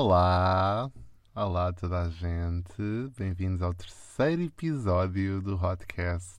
Olá, 0.00 0.88
olá 1.34 1.68
a 1.70 1.72
toda 1.72 2.02
a 2.02 2.08
gente, 2.08 2.80
bem-vindos 3.18 3.60
ao 3.60 3.74
terceiro 3.74 4.42
episódio 4.42 5.42
do 5.42 5.56
Hotcast. 5.56 6.38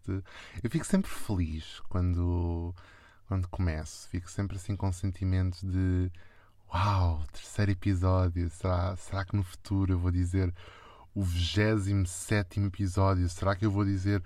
Eu 0.64 0.70
fico 0.70 0.86
sempre 0.86 1.12
feliz 1.12 1.82
quando, 1.90 2.73
quando 3.27 3.50
começo, 3.50 4.08
fico 4.08 4.32
sempre 4.32 4.55
assim 4.55 4.77
com 4.77 4.90
sentimentos 4.94 5.62
de 5.62 6.09
uau, 6.73 7.22
terceiro 7.34 7.72
episódio, 7.72 8.50
será, 8.50 8.95
será 8.95 9.26
que 9.26 9.36
no 9.36 9.44
futuro 9.44 9.91
eu 9.91 10.00
vou 10.00 10.10
dizer 10.10 10.55
o 11.14 11.21
27 11.21 12.62
episódio? 12.62 13.28
Será 13.28 13.57
que 13.57 13.66
eu 13.66 13.71
vou 13.71 13.84
dizer 13.84 14.23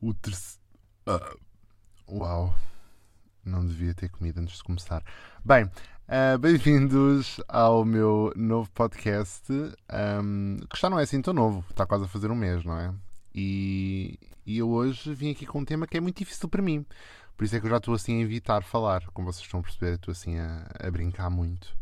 o 0.00 0.14
terceiro. 0.14 0.58
Uh, 1.06 1.38
uau, 2.08 2.54
não 3.60 3.66
devia 3.66 3.94
ter 3.94 4.08
comido 4.08 4.40
antes 4.40 4.56
de 4.56 4.64
começar. 4.64 5.04
Bem, 5.44 5.64
uh, 5.64 6.38
bem-vindos 6.38 7.40
ao 7.46 7.84
meu 7.84 8.32
novo 8.34 8.70
podcast, 8.70 9.52
um, 9.52 10.56
que 10.72 10.80
já 10.80 10.88
não 10.88 10.98
é 10.98 11.02
assim 11.02 11.20
tão 11.20 11.34
novo, 11.34 11.62
está 11.68 11.84
quase 11.84 12.04
a 12.04 12.08
fazer 12.08 12.30
um 12.30 12.34
mês, 12.34 12.64
não 12.64 12.78
é? 12.78 12.94
E, 13.34 14.18
e 14.46 14.56
eu 14.58 14.70
hoje 14.70 15.14
vim 15.14 15.30
aqui 15.30 15.44
com 15.44 15.58
um 15.58 15.64
tema 15.64 15.86
que 15.86 15.98
é 15.98 16.00
muito 16.00 16.16
difícil 16.16 16.48
para 16.48 16.62
mim. 16.62 16.86
Por 17.36 17.44
isso 17.44 17.54
é 17.54 17.60
que 17.60 17.66
eu 17.66 17.70
já 17.70 17.76
estou 17.76 17.94
assim 17.94 18.18
a 18.18 18.22
evitar 18.22 18.62
falar. 18.62 19.04
Como 19.12 19.30
vocês 19.30 19.44
estão 19.44 19.60
a 19.60 19.62
perceber, 19.62 19.94
estou 19.94 20.12
assim 20.12 20.38
a, 20.38 20.66
a 20.78 20.90
brincar 20.90 21.28
muito 21.28 21.76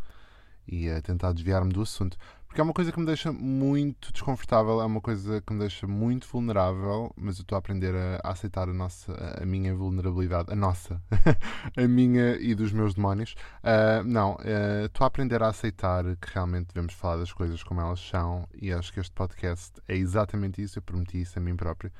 e 0.67 0.91
a 0.91 1.01
tentar 1.01 1.33
desviar-me 1.33 1.73
do 1.73 1.83
assunto. 1.83 2.17
Porque 2.49 2.63
é 2.63 2.65
uma 2.65 2.73
coisa 2.73 2.91
que 2.91 2.99
me 2.99 3.05
deixa 3.05 3.31
muito 3.31 4.11
desconfortável, 4.11 4.81
é 4.81 4.87
uma 4.87 5.03
coisa 5.03 5.43
que 5.43 5.53
me 5.53 5.59
deixa 5.61 5.87
muito 5.87 6.27
vulnerável, 6.27 7.13
mas 7.15 7.37
eu 7.37 7.43
estou 7.43 7.57
a 7.57 7.59
aprender 7.59 7.95
a, 7.95 8.21
a 8.25 8.33
aceitar 8.33 8.71
a, 8.71 8.73
nossa, 8.73 9.13
a 9.41 9.45
minha 9.45 9.75
vulnerabilidade, 9.75 10.51
a 10.51 10.57
nossa, 10.57 11.01
a 11.77 11.87
minha 11.87 12.37
e 12.37 12.55
dos 12.55 12.73
meus 12.73 12.95
demónios. 12.95 13.35
Uh, 13.63 14.03
não, 14.03 14.33
uh, 14.37 14.87
estou 14.87 15.05
a 15.05 15.09
aprender 15.09 15.43
a 15.43 15.49
aceitar 15.49 16.05
que 16.17 16.33
realmente 16.33 16.69
devemos 16.69 16.95
falar 16.95 17.19
das 17.19 17.33
coisas 17.33 17.63
como 17.63 17.83
elas 17.83 18.01
são 18.01 18.49
e 18.55 18.73
acho 18.73 18.95
que 18.95 18.99
este 18.99 19.13
podcast 19.13 19.75
é 19.87 19.95
exatamente 19.95 20.63
isso, 20.63 20.79
eu 20.79 20.83
prometi 20.83 21.21
isso 21.21 21.39
a 21.39 21.43
mim 21.43 21.55
próprio. 21.55 21.93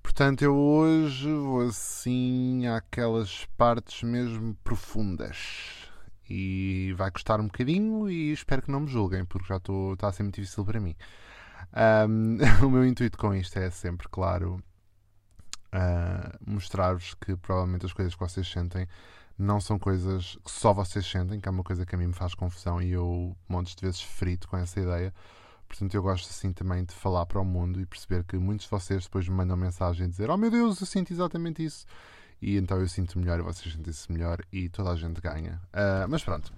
Portanto, 0.00 0.42
eu 0.42 0.56
hoje 0.56 1.30
vou 1.30 1.62
assim 1.62 2.66
àquelas 2.68 3.46
partes 3.56 4.02
mesmo 4.04 4.54
profundas 4.62 5.79
e 6.30 6.94
vai 6.96 7.10
custar 7.10 7.40
um 7.40 7.46
bocadinho 7.46 8.08
e 8.08 8.30
espero 8.32 8.62
que 8.62 8.70
não 8.70 8.80
me 8.80 8.86
julguem, 8.86 9.24
porque 9.24 9.48
já 9.48 9.56
estou, 9.56 9.94
está 9.94 10.06
a 10.06 10.12
ser 10.12 10.22
muito 10.22 10.40
difícil 10.40 10.64
para 10.64 10.78
mim. 10.78 10.94
Um, 12.08 12.38
o 12.64 12.70
meu 12.70 12.86
intuito 12.86 13.18
com 13.18 13.34
isto 13.34 13.58
é 13.58 13.68
sempre, 13.68 14.08
claro, 14.08 14.62
uh, 15.74 16.38
mostrar-vos 16.46 17.14
que 17.14 17.36
provavelmente 17.36 17.84
as 17.84 17.92
coisas 17.92 18.14
que 18.14 18.20
vocês 18.20 18.48
sentem 18.48 18.86
não 19.36 19.60
são 19.60 19.76
coisas 19.76 20.38
que 20.44 20.50
só 20.50 20.72
vocês 20.72 21.04
sentem, 21.04 21.40
que 21.40 21.48
é 21.48 21.50
uma 21.50 21.64
coisa 21.64 21.84
que 21.84 21.94
a 21.96 21.98
mim 21.98 22.08
me 22.08 22.12
faz 22.12 22.32
confusão 22.34 22.80
e 22.80 22.92
eu 22.92 23.36
montes 23.48 23.74
de 23.74 23.82
vezes 23.82 24.00
frito 24.00 24.46
com 24.46 24.56
essa 24.56 24.78
ideia. 24.78 25.12
Portanto, 25.66 25.94
eu 25.94 26.02
gosto 26.02 26.28
assim 26.28 26.52
também 26.52 26.84
de 26.84 26.94
falar 26.94 27.26
para 27.26 27.40
o 27.40 27.44
mundo 27.44 27.80
e 27.80 27.86
perceber 27.86 28.22
que 28.24 28.36
muitos 28.36 28.66
de 28.66 28.70
vocês 28.70 29.04
depois 29.04 29.28
me 29.28 29.34
mandam 29.34 29.56
mensagem 29.56 30.06
e 30.06 30.10
dizer: 30.10 30.30
Oh 30.30 30.36
meu 30.36 30.50
Deus, 30.50 30.80
eu 30.80 30.86
sinto 30.86 31.12
exatamente 31.12 31.64
isso 31.64 31.86
e 32.40 32.56
então 32.56 32.78
eu 32.78 32.88
sinto 32.88 33.18
melhor 33.18 33.38
e 33.38 33.42
vocês 33.42 33.74
sentem-se 33.74 34.10
melhor 34.10 34.40
e 34.52 34.68
toda 34.68 34.90
a 34.90 34.96
gente 34.96 35.20
ganha. 35.20 35.60
Uh, 35.68 36.08
mas 36.08 36.22
pronto. 36.22 36.52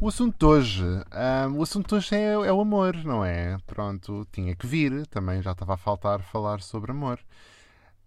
O 0.00 0.08
assunto 0.08 0.36
de 0.38 0.44
hoje, 0.44 0.84
uh, 0.84 1.52
o 1.56 1.62
assunto 1.62 1.96
hoje 1.96 2.14
é, 2.14 2.32
é, 2.32 2.52
o 2.52 2.60
amor, 2.60 2.96
não 3.04 3.24
é? 3.24 3.58
Pronto, 3.66 4.26
tinha 4.32 4.54
que 4.54 4.66
vir, 4.66 5.06
também 5.06 5.40
já 5.40 5.52
estava 5.52 5.74
a 5.74 5.76
faltar 5.76 6.20
falar 6.22 6.60
sobre 6.60 6.90
amor 6.90 7.20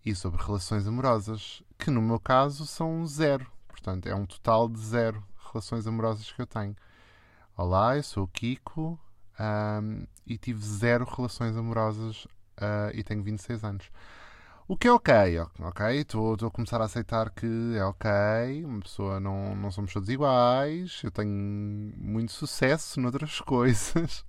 e 0.05 0.13
sobre 0.15 0.41
relações 0.41 0.87
amorosas, 0.87 1.61
que 1.77 1.89
no 1.89 2.01
meu 2.01 2.19
caso 2.19 2.65
são 2.65 3.05
zero. 3.05 3.45
Portanto, 3.67 4.07
é 4.07 4.15
um 4.15 4.25
total 4.25 4.67
de 4.67 4.79
zero 4.79 5.23
relações 5.51 5.87
amorosas 5.87 6.31
que 6.31 6.41
eu 6.41 6.47
tenho. 6.47 6.75
Olá, 7.55 7.95
eu 7.95 8.03
sou 8.03 8.25
o 8.25 8.27
Kiko 8.27 8.99
um, 9.39 10.05
e 10.25 10.37
tive 10.37 10.63
zero 10.63 11.05
relações 11.05 11.55
amorosas 11.55 12.25
uh, 12.25 12.91
e 12.93 13.03
tenho 13.03 13.23
26 13.23 13.63
anos. 13.63 13.91
O 14.69 14.75
que 14.75 14.87
é 14.89 14.91
ok, 14.91 15.13
ok? 15.61 15.95
Estou 15.95 16.33
a 16.33 16.51
começar 16.51 16.81
a 16.81 16.85
aceitar 16.85 17.29
que 17.29 17.47
é 17.77 17.85
ok, 17.85 18.09
uma 18.65 18.81
pessoa 18.81 19.17
não, 19.17 19.55
não 19.55 19.71
somos 19.71 19.93
todos 19.93 20.09
iguais, 20.09 20.99
eu 21.05 21.09
tenho 21.09 21.31
muito 21.95 22.33
sucesso 22.33 22.99
noutras 22.99 23.39
coisas, 23.41 24.25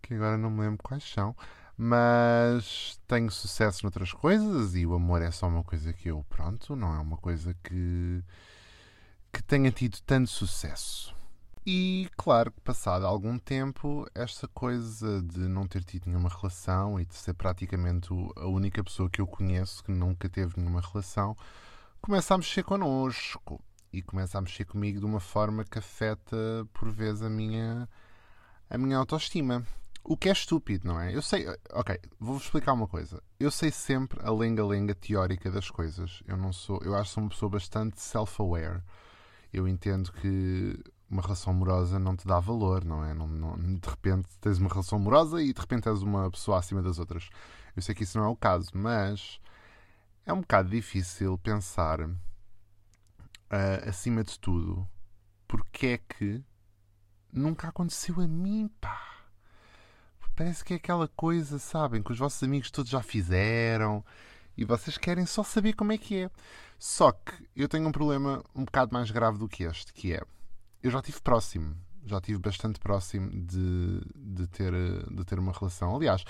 que 0.00 0.14
agora 0.14 0.38
não 0.38 0.50
me 0.50 0.62
lembro 0.62 0.82
quais 0.82 1.04
são, 1.04 1.36
mas 1.76 2.98
tenho 3.06 3.30
sucesso 3.30 3.84
noutras 3.84 4.10
coisas 4.10 4.74
e 4.74 4.86
o 4.86 4.94
amor 4.94 5.20
é 5.20 5.30
só 5.30 5.46
uma 5.46 5.62
coisa 5.62 5.92
que 5.92 6.08
eu, 6.08 6.24
pronto, 6.30 6.74
não 6.74 6.94
é 6.94 6.98
uma 6.98 7.18
coisa 7.18 7.54
que, 7.62 8.24
que 9.30 9.42
tenha 9.42 9.70
tido 9.70 9.98
tanto 10.06 10.30
sucesso. 10.30 11.14
E 11.70 12.08
claro 12.16 12.50
que 12.50 12.62
passado 12.62 13.04
algum 13.04 13.38
tempo, 13.38 14.08
esta 14.14 14.48
coisa 14.48 15.20
de 15.20 15.40
não 15.40 15.66
ter 15.66 15.84
tido 15.84 16.06
nenhuma 16.06 16.30
relação 16.30 16.98
e 16.98 17.04
de 17.04 17.14
ser 17.14 17.34
praticamente 17.34 18.08
a 18.36 18.46
única 18.46 18.82
pessoa 18.82 19.10
que 19.10 19.20
eu 19.20 19.26
conheço 19.26 19.84
que 19.84 19.92
nunca 19.92 20.30
teve 20.30 20.54
nenhuma 20.56 20.80
relação, 20.80 21.36
começa 22.00 22.32
a 22.32 22.38
mexer 22.38 22.62
connosco 22.62 23.62
e 23.92 24.00
começa 24.00 24.38
a 24.38 24.40
mexer 24.40 24.64
comigo 24.64 24.98
de 24.98 25.04
uma 25.04 25.20
forma 25.20 25.62
que 25.62 25.78
afeta 25.78 26.38
por 26.72 26.90
vezes 26.90 27.20
a 27.20 27.28
minha 27.28 27.86
a 28.70 28.78
minha 28.78 28.96
autoestima. 28.96 29.62
O 30.02 30.16
que 30.16 30.30
é 30.30 30.32
estúpido, 30.32 30.88
não 30.88 30.98
é? 30.98 31.14
Eu 31.14 31.20
sei, 31.20 31.46
ok, 31.74 32.00
vou-vos 32.18 32.44
explicar 32.44 32.72
uma 32.72 32.88
coisa. 32.88 33.22
Eu 33.38 33.50
sei 33.50 33.70
sempre 33.70 34.18
a 34.22 34.32
lenga-lenga 34.32 34.94
teórica 34.94 35.50
das 35.50 35.68
coisas. 35.68 36.22
Eu 36.26 36.38
não 36.38 36.50
sou, 36.50 36.80
eu 36.82 36.94
acho 36.94 37.10
que 37.10 37.14
sou 37.14 37.24
uma 37.24 37.28
pessoa 37.28 37.50
bastante 37.50 38.00
self-aware. 38.00 38.80
Eu 39.52 39.68
entendo 39.68 40.10
que 40.12 40.82
uma 41.10 41.22
relação 41.22 41.52
amorosa 41.52 41.98
não 41.98 42.14
te 42.16 42.26
dá 42.26 42.38
valor, 42.38 42.84
não 42.84 43.04
é? 43.04 43.14
Não, 43.14 43.26
não, 43.26 43.56
de 43.56 43.88
repente 43.88 44.28
tens 44.40 44.58
uma 44.58 44.68
relação 44.68 44.98
amorosa 44.98 45.42
e 45.42 45.52
de 45.52 45.60
repente 45.60 45.88
és 45.88 46.02
uma 46.02 46.30
pessoa 46.30 46.58
acima 46.58 46.82
das 46.82 46.98
outras. 46.98 47.30
Eu 47.74 47.82
sei 47.82 47.94
que 47.94 48.04
isso 48.04 48.18
não 48.18 48.26
é 48.26 48.28
o 48.28 48.36
caso, 48.36 48.70
mas 48.74 49.40
é 50.26 50.32
um 50.32 50.40
bocado 50.40 50.68
difícil 50.68 51.38
pensar, 51.38 52.00
uh, 52.00 53.88
acima 53.88 54.22
de 54.22 54.38
tudo, 54.38 54.86
porque 55.46 55.86
é 55.86 55.98
que 55.98 56.42
nunca 57.32 57.68
aconteceu 57.68 58.20
a 58.20 58.28
mim, 58.28 58.70
pá. 58.80 59.00
Parece 60.36 60.64
que 60.64 60.74
é 60.74 60.76
aquela 60.76 61.08
coisa, 61.08 61.58
sabem, 61.58 62.02
que 62.02 62.12
os 62.12 62.18
vossos 62.18 62.42
amigos 62.42 62.70
todos 62.70 62.90
já 62.90 63.02
fizeram 63.02 64.04
e 64.56 64.64
vocês 64.64 64.96
querem 64.96 65.26
só 65.26 65.42
saber 65.42 65.72
como 65.72 65.92
é 65.92 65.98
que 65.98 66.24
é. 66.24 66.30
Só 66.78 67.10
que 67.10 67.48
eu 67.56 67.68
tenho 67.68 67.88
um 67.88 67.92
problema 67.92 68.44
um 68.54 68.64
bocado 68.64 68.92
mais 68.92 69.10
grave 69.10 69.38
do 69.38 69.48
que 69.48 69.64
este, 69.64 69.92
que 69.92 70.12
é 70.12 70.22
eu 70.82 70.90
já 70.90 70.98
estive 70.98 71.20
próximo, 71.20 71.76
já 72.06 72.18
estive 72.18 72.38
bastante 72.38 72.78
próximo 72.78 73.30
de, 73.30 74.00
de, 74.14 74.46
ter, 74.48 74.72
de 75.10 75.24
ter 75.24 75.38
uma 75.38 75.52
relação. 75.52 75.94
Aliás, 75.94 76.24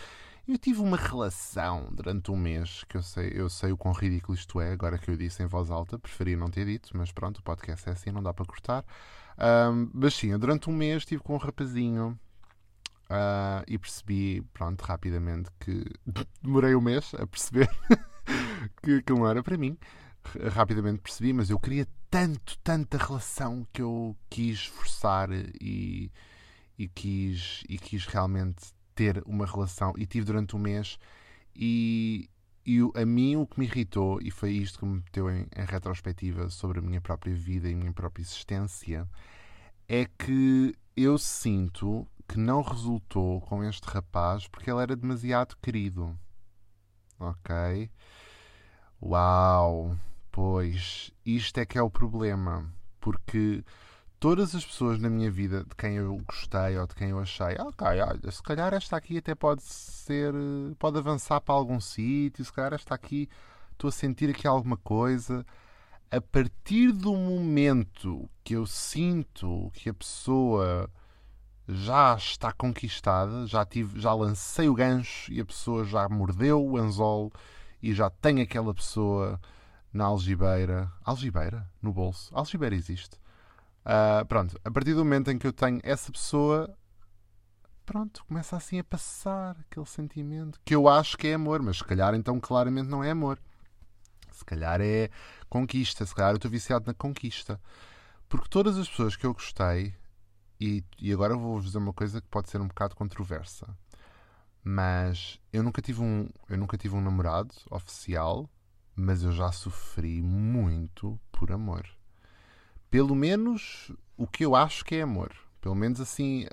eu 0.47 0.57
tive 0.57 0.81
uma 0.81 0.97
relação 0.97 1.89
durante 1.93 2.31
um 2.31 2.37
mês, 2.37 2.85
que 2.89 2.97
eu 2.97 3.03
sei, 3.03 3.33
eu 3.35 3.51
sei 3.51 3.73
o 3.73 3.77
quão 3.77 3.93
ridículo 3.93 4.35
isto 4.35 4.61
é, 4.61 4.73
agora 4.73 4.99
que 4.99 5.11
eu 5.11 5.17
disse 5.17 5.43
em 5.43 5.47
voz 5.47 5.71
alta, 5.71 5.99
preferia 5.99 6.37
não 6.37 6.51
ter 6.51 6.65
dito, 6.65 6.97
mas 6.97 7.13
pronto, 7.13 7.39
o 7.39 7.43
podcast 7.43 7.89
é 7.89 7.93
assim, 7.93 8.11
não 8.11 8.23
dá 8.23 8.33
para 8.33 8.47
cortar. 8.47 8.85
Um, 9.39 9.91
mas 9.93 10.15
sim, 10.15 10.37
durante 10.39 10.69
um 10.71 10.73
mês 10.73 11.03
estive 11.03 11.23
com 11.23 11.35
um 11.35 11.39
rapazinho 11.39 12.19
uh, 13.11 13.63
e 13.67 13.79
percebi, 13.79 14.43
pronto, 14.53 14.83
rapidamente 14.83 15.51
que 15.61 15.85
demorei 16.43 16.75
um 16.75 16.81
mês 16.81 17.13
a 17.15 17.27
perceber 17.27 17.69
que, 18.83 19.03
que 19.03 19.13
não 19.13 19.29
era 19.29 19.43
para 19.43 19.57
mim 19.57 19.77
rapidamente 20.51 21.01
percebi, 21.01 21.33
mas 21.33 21.51
eu 21.51 21.59
queria 21.59 21.87
tanto, 22.11 22.59
tanta 22.63 22.99
relação 22.99 23.67
que 23.73 23.83
eu 23.83 24.17
quis 24.31 24.67
forçar 24.67 25.31
e, 25.33 26.11
e, 26.79 26.89
quis, 26.89 27.65
e 27.69 27.79
quis 27.79 28.07
realmente 28.07 28.73
ter 28.95 29.23
uma 29.27 29.47
relação. 29.47 29.93
E 29.97 30.07
tive 30.07 30.27
durante 30.27 30.57
um 30.57 30.59
mês. 30.59 30.99
E, 31.55 32.29
e 32.67 32.79
a 32.95 33.05
mim 33.05 33.37
o 33.37 33.47
que 33.47 33.59
me 33.59 33.67
irritou, 33.67 34.21
e 34.23 34.31
foi 34.31 34.53
isto 34.53 34.81
que 34.81 34.87
me 34.87 34.97
meteu 34.97 35.31
em, 35.31 35.47
em 35.57 35.65
retrospectiva 35.65 36.49
sobre 36.51 36.79
a 36.79 36.83
minha 36.83 37.01
própria 37.01 37.35
vida 37.35 37.69
e 37.69 37.75
a 37.75 37.77
minha 37.77 37.93
própria 37.93 38.23
existência, 38.23 39.09
é 39.89 40.05
que 40.05 40.75
eu 40.97 41.17
sinto 41.19 42.07
que 42.29 42.39
não 42.39 42.61
resultou 42.61 43.41
com 43.41 43.65
este 43.65 43.85
rapaz 43.87 44.47
porque 44.47 44.71
ele 44.71 44.83
era 44.83 44.95
demasiado 44.97 45.57
querido. 45.63 46.19
Ok? 47.19 47.91
Uau! 49.01 49.97
Pois, 50.41 51.11
isto 51.27 51.59
é 51.59 51.67
que 51.67 51.77
é 51.77 51.83
o 51.83 51.91
problema. 51.91 52.73
Porque 53.01 53.65
todas 54.21 54.55
as 54.55 54.65
pessoas 54.65 54.97
na 55.01 55.11
minha 55.11 55.29
vida 55.29 55.65
de 55.65 55.75
quem 55.75 55.97
eu 55.97 56.17
gostei 56.25 56.79
ou 56.79 56.87
de 56.87 56.95
quem 56.95 57.11
eu 57.11 57.19
achei, 57.19 57.57
ok, 57.59 57.85
olha, 57.89 58.31
se 58.31 58.41
calhar 58.41 58.73
esta 58.73 58.97
aqui 58.97 59.19
até 59.19 59.35
pode 59.35 59.65
ser, 59.65 60.33
pode 60.79 60.97
avançar 60.97 61.41
para 61.41 61.57
algum 61.57 61.81
sítio, 61.81 62.45
se 62.45 62.53
calhar 62.53 62.73
esta 62.73 62.95
aqui 62.95 63.29
estou 63.73 63.89
a 63.89 63.91
sentir 63.91 64.31
aqui 64.31 64.47
alguma 64.47 64.77
coisa. 64.77 65.45
A 66.09 66.21
partir 66.21 66.93
do 66.93 67.15
momento 67.15 68.31
que 68.45 68.55
eu 68.55 68.65
sinto 68.65 69.73
que 69.75 69.89
a 69.89 69.95
pessoa 69.95 70.89
já 71.67 72.15
está 72.15 72.53
conquistada, 72.53 73.45
já, 73.45 73.67
tive, 73.67 73.99
já 73.99 74.15
lancei 74.15 74.69
o 74.69 74.75
gancho 74.75 75.33
e 75.33 75.41
a 75.41 75.45
pessoa 75.45 75.85
já 75.85 76.09
mordeu 76.09 76.65
o 76.65 76.77
anzol 76.77 77.33
e 77.83 77.93
já 77.93 78.09
tem 78.09 78.41
aquela 78.41 78.73
pessoa 78.73 79.41
na 79.93 80.05
algibeira. 80.05 80.93
Algibeira? 81.05 81.69
No 81.81 81.93
bolso. 81.93 82.35
Algibeira 82.35 82.75
existe. 82.75 83.17
Uh, 83.85 84.25
pronto, 84.27 84.59
a 84.65 84.71
partir 84.71 84.95
do 84.95 85.05
momento 85.05 85.31
em 85.31 85.39
que 85.39 85.47
eu 85.47 85.53
tenho 85.53 85.81
essa 85.83 86.13
pessoa, 86.13 86.77
pronto, 87.87 88.25
começa 88.27 88.57
assim 88.57 88.79
a 88.79 88.85
passar 88.85 89.57
aquele 89.61 89.87
sentimento 89.87 90.61
que 90.65 90.75
eu 90.75 90.89
acho 90.89 91.17
que 91.17 91.29
é 91.29 91.35
amor, 91.35 91.63
mas 91.63 91.79
se 91.79 91.85
calhar 91.85 92.15
então 92.15 92.39
claramente 92.39 92.89
não 92.89 93.03
é 93.03 93.11
amor. 93.11 93.41
Se 94.31 94.45
calhar 94.45 94.81
é 94.81 95.11
conquista, 95.49 96.05
se 96.05 96.15
calhar 96.15 96.33
eu 96.33 96.37
estou 96.37 96.51
viciado 96.51 96.87
na 96.87 96.95
conquista. 96.95 97.61
Porque 98.29 98.49
todas 98.51 98.77
as 98.77 98.89
pessoas 98.89 99.17
que 99.17 99.25
eu 99.25 99.33
gostei, 99.33 99.95
e, 100.61 100.85
e 100.99 101.13
agora 101.13 101.35
vou-vos 101.35 101.65
dizer 101.65 101.79
uma 101.79 101.95
coisa 101.95 102.21
que 102.21 102.29
pode 102.29 102.51
ser 102.51 102.61
um 102.61 102.69
bocado 102.69 102.95
controversa, 102.95 103.67
mas 104.63 105.41
eu 105.51 105.63
nunca 105.63 105.81
tive 105.81 106.03
um, 106.03 106.29
eu 106.49 106.59
nunca 106.59 106.77
tive 106.77 106.95
um 106.95 107.01
namorado 107.01 107.55
oficial, 107.71 108.49
mas 108.99 109.23
eu 109.23 109.31
já 109.31 109.53
sofri 109.53 110.21
muito 110.21 111.19
por 111.31 111.53
amor. 111.53 111.87
Pelo 112.91 113.15
menos 113.15 113.93
o 114.17 114.27
que 114.27 114.45
eu 114.45 114.57
acho 114.57 114.85
que 114.85 114.97
é 114.97 115.03
amor. 115.03 115.33
Pelo 115.61 115.75
menos 115.75 116.01
assim, 116.01 116.47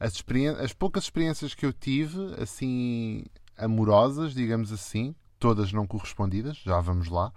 as, 0.00 0.24
as 0.62 0.72
poucas 0.72 1.04
experiências 1.04 1.54
que 1.54 1.66
eu 1.66 1.72
tive, 1.72 2.34
assim, 2.40 3.24
amorosas, 3.58 4.32
digamos 4.32 4.72
assim, 4.72 5.14
todas 5.38 5.72
não 5.72 5.86
correspondidas, 5.86 6.56
já 6.58 6.80
vamos 6.80 7.08
lá, 7.08 7.30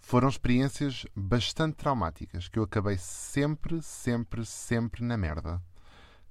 foram 0.00 0.28
experiências 0.28 1.06
bastante 1.14 1.76
traumáticas, 1.76 2.48
que 2.48 2.58
eu 2.58 2.64
acabei 2.64 2.98
sempre, 2.98 3.80
sempre, 3.80 4.44
sempre 4.44 5.04
na 5.04 5.16
merda. 5.16 5.62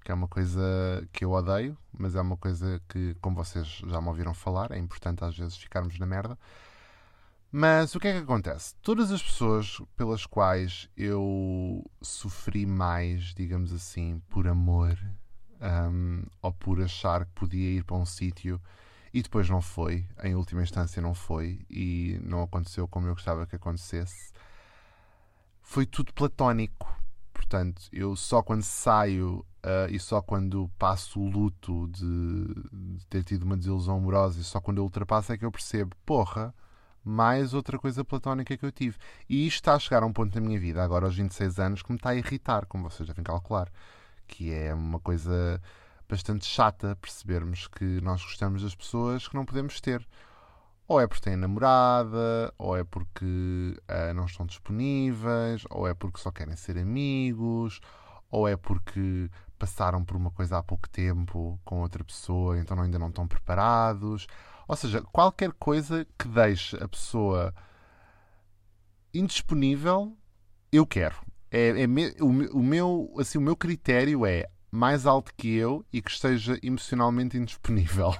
Que 0.04 0.12
é 0.12 0.16
uma 0.16 0.27
coisa 0.27 1.07
que 1.13 1.24
eu 1.24 1.31
odeio, 1.31 1.77
mas 1.94 2.16
é 2.16 2.22
uma 2.22 2.36
coisa 2.36 2.81
que, 2.89 3.16
como 3.22 3.36
vocês 3.36 3.68
já 3.88 4.01
me 4.01 4.07
ouviram 4.07 4.34
falar, 4.34 4.72
é 4.72 4.77
importante 4.77 5.24
às 5.24 5.38
vezes 5.38 5.56
ficarmos 5.56 5.98
na 6.00 6.06
merda. 6.06 6.38
Mas 7.51 7.94
o 7.95 8.00
que 8.00 8.07
é 8.07 8.13
que 8.13 8.19
acontece? 8.19 8.74
Todas 8.81 9.12
as 9.12 9.21
pessoas 9.21 9.81
pelas 9.98 10.25
quais 10.25 10.89
eu 10.95 11.86
sofri 12.01 12.65
mais, 12.65 13.33
digamos 13.33 13.74
assim, 13.74 14.21
por 14.30 14.48
amor, 14.48 14.98
um, 15.62 16.24
ou 16.42 16.53
por 16.53 16.81
achar 16.81 17.25
que 17.25 17.31
podia 17.33 17.69
ir 17.71 17.83
para 17.83 17.98
um 17.98 18.06
sítio 18.06 18.59
e 19.13 19.21
depois 19.21 19.50
não 19.50 19.62
foi, 19.62 20.07
em 20.24 20.36
última 20.36 20.63
instância 20.63 21.01
não 21.01 21.13
foi, 21.13 21.65
e 21.69 22.18
não 22.24 22.44
aconteceu 22.44 22.88
como 22.88 23.07
eu 23.07 23.13
gostava 23.13 23.45
que 23.45 23.57
acontecesse, 23.57 24.31
foi 25.62 25.86
tudo 25.86 26.13
platónico. 26.13 26.89
Portanto, 27.33 27.81
eu 27.92 28.15
só 28.15 28.42
quando 28.42 28.63
saio 28.63 29.45
uh, 29.65 29.89
e 29.89 30.00
só 30.00 30.21
quando 30.21 30.69
passo 30.77 31.19
o 31.19 31.30
luto 31.30 31.88
de, 31.89 32.45
de, 32.71 33.06
ter 33.07 33.24
tido 33.24 33.44
uma 33.44 33.57
desilusão 33.57 33.98
amorosa 33.98 34.39
e 34.39 34.44
só 34.44 34.62
quando 34.62 34.77
eu 34.77 34.83
ultrapasso 34.86 35.33
é 35.33 35.38
que 35.38 35.44
eu 35.44 35.51
percebo, 35.51 35.95
porra, 36.06 36.53
mais 37.03 37.53
outra 37.53 37.77
coisa 37.80 38.03
platónica 38.03 38.56
que 38.56 38.65
eu 38.65 38.71
tive. 38.71 38.98
E 39.30 39.48
isto 39.48 39.57
está 39.57 39.74
a 39.74 39.80
chegar 39.80 40.03
a 40.03 40.06
um 40.06 40.13
ponto 40.13 40.33
na 40.36 40.42
minha 40.42 40.59
vida, 40.59 40.83
agora 40.83 41.06
aos 41.06 41.15
26 41.15 41.59
anos, 41.59 41.81
que 41.81 41.92
me 41.92 41.98
está 41.98 42.09
a 42.09 42.15
irritar, 42.15 42.65
como 42.65 42.89
vocês 42.89 43.07
devem 43.07 43.24
calcular. 43.24 43.71
Que 44.27 44.53
é 44.53 44.74
uma 44.74 45.00
coisa 45.00 45.62
bastante 46.07 46.45
chata 46.45 46.98
percebermos 47.01 47.68
que 47.68 48.01
nós 48.01 48.21
gostamos 48.21 48.63
das 48.63 48.75
pessoas 48.75 49.27
que 49.27 49.36
não 49.36 49.45
podemos 49.45 49.80
ter. 49.80 50.06
Ou 50.88 51.00
é 51.00 51.07
porque 51.07 51.24
têm 51.24 51.38
namorada, 51.38 52.53
ou 52.57 52.75
é 52.75 52.83
porque 52.83 53.25
uh, 53.25 54.13
não 54.13 54.25
estão 54.25 54.45
disponíveis, 54.45 55.63
ou 55.69 55.88
é 55.88 55.94
porque 55.94 56.19
só 56.19 56.31
querem 56.31 56.56
ser 56.57 56.77
amigos, 56.77 57.80
ou 58.30 58.48
é 58.48 58.57
porque 58.57 59.30
passaram 59.57 60.03
por 60.03 60.18
uma 60.18 60.31
coisa 60.31 60.57
há 60.57 60.63
pouco 60.63 60.89
tempo 60.89 61.59
com 61.63 61.81
outra 61.81 62.03
pessoa, 62.03 62.57
então 62.59 62.80
ainda 62.81 63.00
não 63.00 63.07
estão 63.07 63.27
preparados. 63.27 64.27
Ou 64.71 64.77
seja, 64.77 65.01
qualquer 65.01 65.51
coisa 65.51 66.07
que 66.18 66.29
deixe 66.29 66.81
a 66.81 66.88
pessoa 66.88 67.53
indisponível, 69.13 70.15
eu 70.71 70.88
quero. 70.88 71.15
É, 71.51 71.81
é 71.81 71.85
me, 71.85 72.15
o, 72.21 72.57
o, 72.57 72.63
meu, 72.63 73.13
assim, 73.19 73.38
o 73.38 73.41
meu 73.41 73.53
critério 73.53 74.25
é 74.25 74.47
mais 74.71 75.06
alto 75.06 75.33
que 75.35 75.53
eu 75.53 75.85
e 75.91 76.01
que 76.01 76.09
esteja 76.09 76.57
emocionalmente 76.63 77.38
indisponível. 77.38 78.15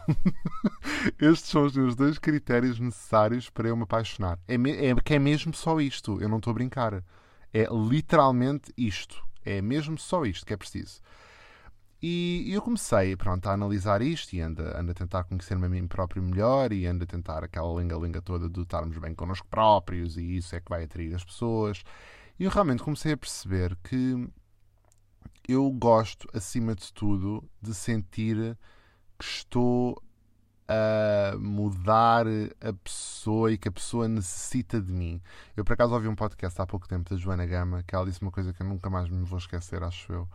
Estes 1.18 1.50
são 1.52 1.64
os 1.64 1.74
meus 1.74 1.96
dois 1.96 2.20
critérios 2.20 2.78
necessários 2.82 3.50
para 3.50 3.70
eu 3.70 3.78
me 3.78 3.84
apaixonar. 3.84 4.38
É, 4.46 4.56
é 4.56 4.96
que 4.96 5.14
é 5.14 5.20
mesmo 5.20 5.54
só 5.54 5.80
isto, 5.80 6.22
eu 6.22 6.28
não 6.28 6.36
estou 6.36 6.52
a 6.52 6.56
brincar. 6.56 7.02
É 7.54 7.66
literalmente 7.72 8.74
isto. 8.78 9.24
É 9.46 9.62
mesmo 9.62 9.98
só 9.98 10.26
isto 10.26 10.46
que 10.46 10.54
é 10.54 10.58
preciso. 10.58 11.00
E 12.02 12.52
eu 12.52 12.62
comecei 12.64 13.16
pronto, 13.16 13.48
a 13.48 13.54
analisar 13.54 14.02
isto 14.02 14.34
e 14.34 14.42
ando, 14.42 14.64
ando 14.76 14.92
a 14.92 14.94
tentar 14.94 15.24
conhecer-me 15.24 15.68
a 15.68 15.70
mim 15.70 15.88
próprio 15.88 16.24
melhor 16.24 16.74
e 16.74 16.88
ando 16.88 17.04
a 17.04 17.08
tentar 17.08 17.44
aquela 17.44 17.80
linga-linga 17.80 18.22
toda 18.22 18.50
de 18.50 18.62
estarmos 18.62 18.98
bem 18.98 19.14
connosco 19.14 19.48
próprios 19.48 20.18
e 20.18 20.38
isso 20.38 20.56
é 20.56 20.60
que 20.60 20.70
vai 20.70 20.84
atrair 20.84 21.14
as 21.14 21.24
pessoas. 21.24 21.84
E 22.40 22.44
eu 22.44 22.50
realmente 22.50 22.82
comecei 22.82 23.14
a 23.14 23.18
perceber 23.18 23.78
que 23.84 24.28
eu 25.48 25.70
gosto, 25.72 26.28
acima 26.34 26.74
de 26.74 26.92
tudo, 26.92 27.48
de 27.62 27.74
sentir 27.76 28.58
que 29.20 29.26
estou 29.26 30.02
a 30.68 31.38
mudar 31.38 32.26
a 32.62 32.74
pessoa 32.84 33.52
e 33.52 33.58
que 33.60 33.68
a 33.68 33.72
pessoa 33.72 34.08
necessita 34.08 34.82
de 34.82 34.92
mim. 34.92 35.22
Eu, 35.56 35.64
por 35.64 35.74
acaso, 35.74 35.94
ouvi 35.94 36.08
um 36.08 36.16
podcast 36.16 36.60
há 36.60 36.66
pouco 36.66 36.88
tempo 36.88 37.10
da 37.10 37.16
Joana 37.16 37.46
Gama 37.46 37.84
que 37.84 37.94
ela 37.94 38.06
disse 38.06 38.22
uma 38.22 38.32
coisa 38.32 38.54
que 38.54 38.64
eu 38.64 38.68
nunca 38.68 38.90
mais 38.90 39.08
me 39.08 39.24
vou 39.24 39.38
esquecer, 39.38 39.84
acho 39.84 40.12
eu. 40.12 40.28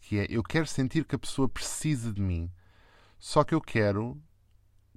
Que 0.00 0.20
é: 0.20 0.26
Eu 0.28 0.42
quero 0.42 0.66
sentir 0.66 1.04
que 1.04 1.14
a 1.14 1.18
pessoa 1.18 1.48
precisa 1.48 2.12
de 2.12 2.20
mim. 2.20 2.50
Só 3.18 3.44
que 3.44 3.54
eu 3.54 3.60
quero 3.60 4.20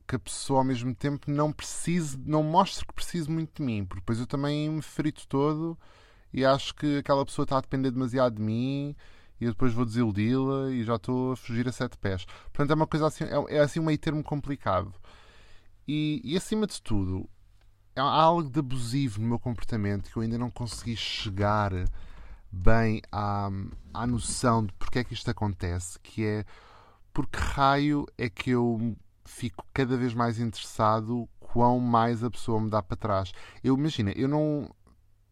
que 0.07 0.15
a 0.15 0.19
pessoa 0.19 0.59
ao 0.59 0.63
mesmo 0.65 0.93
tempo 0.93 1.31
não 1.31 1.51
precise, 1.51 2.17
não 2.17 2.43
mostre 2.43 2.85
que 2.85 2.93
precise 2.93 3.29
muito 3.29 3.55
de 3.55 3.63
mim, 3.63 3.85
porque 3.85 4.01
depois 4.01 4.19
eu 4.19 4.27
também 4.27 4.69
me 4.69 4.81
frito 4.81 5.27
todo 5.27 5.77
e 6.33 6.43
acho 6.43 6.75
que 6.75 6.97
aquela 6.97 7.25
pessoa 7.25 7.43
está 7.43 7.57
a 7.57 7.61
depender 7.61 7.91
demasiado 7.91 8.35
de 8.35 8.41
mim 8.41 8.95
e 9.39 9.45
eu 9.45 9.51
depois 9.51 9.73
vou 9.73 9.85
desiludi-la 9.85 10.71
e 10.71 10.83
já 10.83 10.95
estou 10.95 11.33
a 11.33 11.35
fugir 11.35 11.67
a 11.67 11.71
sete 11.71 11.97
pés. 11.97 12.25
Portanto, 12.25 12.71
é 12.71 12.73
uma 12.75 12.87
coisa 12.87 13.07
assim, 13.07 13.23
é, 13.25 13.55
é 13.55 13.59
assim 13.59 13.79
um 13.79 13.85
meio 13.85 13.97
termo 13.97 14.23
complicado. 14.23 14.93
E, 15.87 16.21
e 16.23 16.37
acima 16.37 16.65
de 16.65 16.81
tudo, 16.81 17.29
há 17.95 18.01
algo 18.01 18.49
de 18.49 18.59
abusivo 18.59 19.21
no 19.21 19.27
meu 19.27 19.39
comportamento 19.39 20.09
que 20.09 20.17
eu 20.17 20.23
ainda 20.23 20.37
não 20.37 20.49
consegui 20.49 20.95
chegar 20.95 21.71
bem 22.53 23.01
à, 23.11 23.49
à 23.93 24.05
noção 24.05 24.65
de 24.65 24.71
porque 24.73 24.99
é 24.99 25.03
que 25.03 25.13
isto 25.13 25.29
acontece, 25.29 25.99
que 25.99 26.23
é 26.23 26.45
porque 27.11 27.37
raio 27.37 28.05
é 28.17 28.29
que 28.29 28.51
eu 28.51 28.95
fico 29.25 29.65
cada 29.73 29.97
vez 29.97 30.13
mais 30.13 30.39
interessado 30.39 31.27
quão 31.39 31.79
mais 31.79 32.23
a 32.23 32.29
pessoa 32.29 32.61
me 32.61 32.69
dá 32.69 32.81
para 32.81 32.97
trás. 32.97 33.31
Eu 33.63 33.75
imagina, 33.75 34.11
eu 34.11 34.27
não 34.27 34.69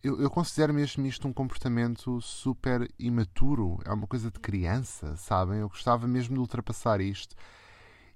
eu, 0.03 0.19
eu, 0.19 0.31
considero 0.31 0.73
mesmo 0.73 1.05
isto 1.05 1.27
um 1.27 1.33
comportamento 1.33 2.19
super 2.21 2.91
imaturo. 2.97 3.79
É 3.85 3.93
uma 3.93 4.07
coisa 4.07 4.31
de 4.31 4.39
criança, 4.39 5.15
sabem? 5.15 5.59
Eu 5.59 5.69
gostava 5.69 6.07
mesmo 6.07 6.33
de 6.33 6.39
ultrapassar 6.39 6.99
isto. 6.99 7.35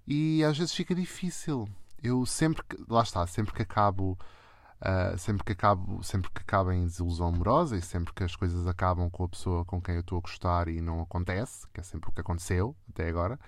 E 0.08 0.44
às 0.44 0.58
vezes 0.58 0.74
fica 0.74 0.96
difícil. 0.96 1.68
Eu 2.02 2.26
sempre 2.26 2.64
que. 2.68 2.78
Lá 2.90 3.04
está, 3.04 3.26
sempre 3.28 3.54
que 3.54 3.62
acabo. 3.62 4.18
Uh, 4.86 5.18
sempre 5.18 5.44
que 5.44 5.52
acabo 5.52 6.04
sempre 6.04 6.30
que 6.30 6.42
acabo 6.42 6.72
em 6.72 6.84
desilusão 6.86 7.30
amorosa 7.30 7.76
e 7.76 7.82
sempre 7.82 8.14
que 8.14 8.24
as 8.24 8.36
coisas 8.36 8.68
acabam 8.68 9.10
com 9.10 9.24
a 9.24 9.30
pessoa 9.30 9.66
com 9.66 9.82
quem 9.82 9.96
eu 9.96 10.02
estou 10.02 10.20
a 10.20 10.22
gostar 10.22 10.68
e 10.68 10.80
não 10.80 11.02
acontece, 11.02 11.66
que 11.74 11.80
é 11.80 11.84
sempre 11.84 12.08
o 12.08 12.14
que 12.14 12.22
aconteceu 12.22 12.76
até 12.88 13.10
agora, 13.10 13.40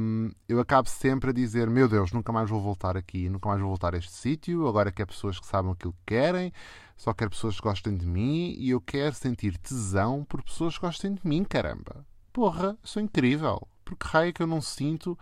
um, 0.00 0.30
eu 0.48 0.60
acabo 0.60 0.88
sempre 0.88 1.30
a 1.30 1.32
dizer: 1.32 1.68
Meu 1.68 1.88
Deus, 1.88 2.12
nunca 2.12 2.32
mais 2.32 2.48
vou 2.48 2.60
voltar 2.60 2.96
aqui, 2.96 3.28
nunca 3.28 3.48
mais 3.48 3.60
vou 3.60 3.68
voltar 3.68 3.94
a 3.94 3.98
este 3.98 4.12
sítio. 4.12 4.66
Agora 4.68 4.92
quero 4.92 5.08
pessoas 5.08 5.40
que 5.40 5.46
sabem 5.46 5.72
aquilo 5.72 5.92
que 5.92 6.14
querem, 6.14 6.52
só 6.96 7.12
quero 7.12 7.30
pessoas 7.30 7.56
que 7.56 7.62
gostem 7.62 7.96
de 7.96 8.06
mim 8.06 8.54
e 8.58 8.70
eu 8.70 8.80
quero 8.80 9.14
sentir 9.14 9.58
tesão 9.58 10.24
por 10.24 10.42
pessoas 10.42 10.78
que 10.78 10.86
gostem 10.86 11.14
de 11.14 11.20
mim, 11.26 11.42
caramba. 11.42 12.06
Porra, 12.32 12.78
sou 12.84 13.02
incrível. 13.02 13.66
Porque 13.84 14.06
raio 14.06 14.28
é 14.28 14.32
que 14.32 14.42
eu 14.42 14.46
não 14.46 14.60
sinto 14.60 15.18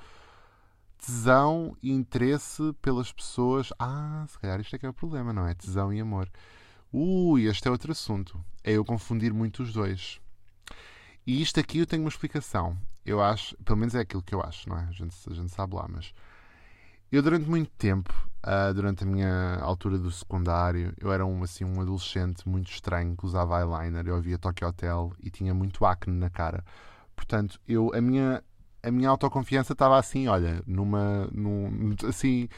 tesão 0.98 1.76
e 1.82 1.92
interesse 1.92 2.72
pelas 2.80 3.12
pessoas. 3.12 3.72
Ah, 3.78 4.24
se 4.28 4.38
calhar 4.38 4.60
isto 4.60 4.74
é 4.76 4.78
que 4.78 4.86
é 4.86 4.88
o 4.88 4.94
problema, 4.94 5.32
não 5.32 5.46
é? 5.46 5.54
Tesão 5.54 5.92
e 5.92 6.00
amor. 6.00 6.30
Ui, 6.92 7.44
este 7.44 7.68
é 7.68 7.70
outro 7.70 7.92
assunto. 7.92 8.42
É 8.62 8.72
eu 8.72 8.84
confundir 8.84 9.32
muito 9.32 9.62
os 9.62 9.72
dois. 9.72 10.20
E 11.26 11.40
isto 11.40 11.58
aqui 11.58 11.78
eu 11.78 11.86
tenho 11.86 12.02
uma 12.02 12.08
explicação. 12.08 12.76
Eu 13.04 13.22
acho, 13.22 13.56
pelo 13.58 13.78
menos 13.78 13.94
é 13.94 14.00
aquilo 14.00 14.22
que 14.22 14.34
eu 14.34 14.40
acho, 14.40 14.68
não 14.68 14.78
é? 14.78 14.84
A 14.84 14.92
gente, 14.92 15.16
a 15.28 15.34
gente 15.34 15.52
sabe 15.52 15.74
lá, 15.74 15.86
mas 15.88 16.12
eu 17.14 17.22
durante 17.22 17.48
muito 17.48 17.70
tempo, 17.78 18.12
uh, 18.44 18.74
durante 18.74 19.04
a 19.04 19.06
minha 19.06 19.56
altura 19.60 19.98
do 19.98 20.10
secundário, 20.10 20.92
eu 20.98 21.12
era 21.12 21.24
um, 21.24 21.44
assim, 21.44 21.64
um 21.64 21.80
adolescente 21.80 22.48
muito 22.48 22.70
estranho 22.70 23.16
que 23.16 23.24
usava 23.24 23.60
eyeliner, 23.60 24.06
eu 24.08 24.16
ouvia 24.16 24.36
Tokyo 24.36 24.66
Hotel 24.66 25.12
e 25.22 25.30
tinha 25.30 25.54
muito 25.54 25.84
acne 25.84 26.18
na 26.18 26.28
cara. 26.28 26.64
Portanto, 27.14 27.60
eu, 27.68 27.92
a 27.94 28.00
minha, 28.00 28.42
a 28.84 28.90
minha 28.90 29.08
autoconfiança 29.08 29.72
estava 29.72 29.98
assim, 29.98 30.28
olha, 30.28 30.62
numa, 30.66 31.28
num, 31.32 31.94
assim, 32.08 32.48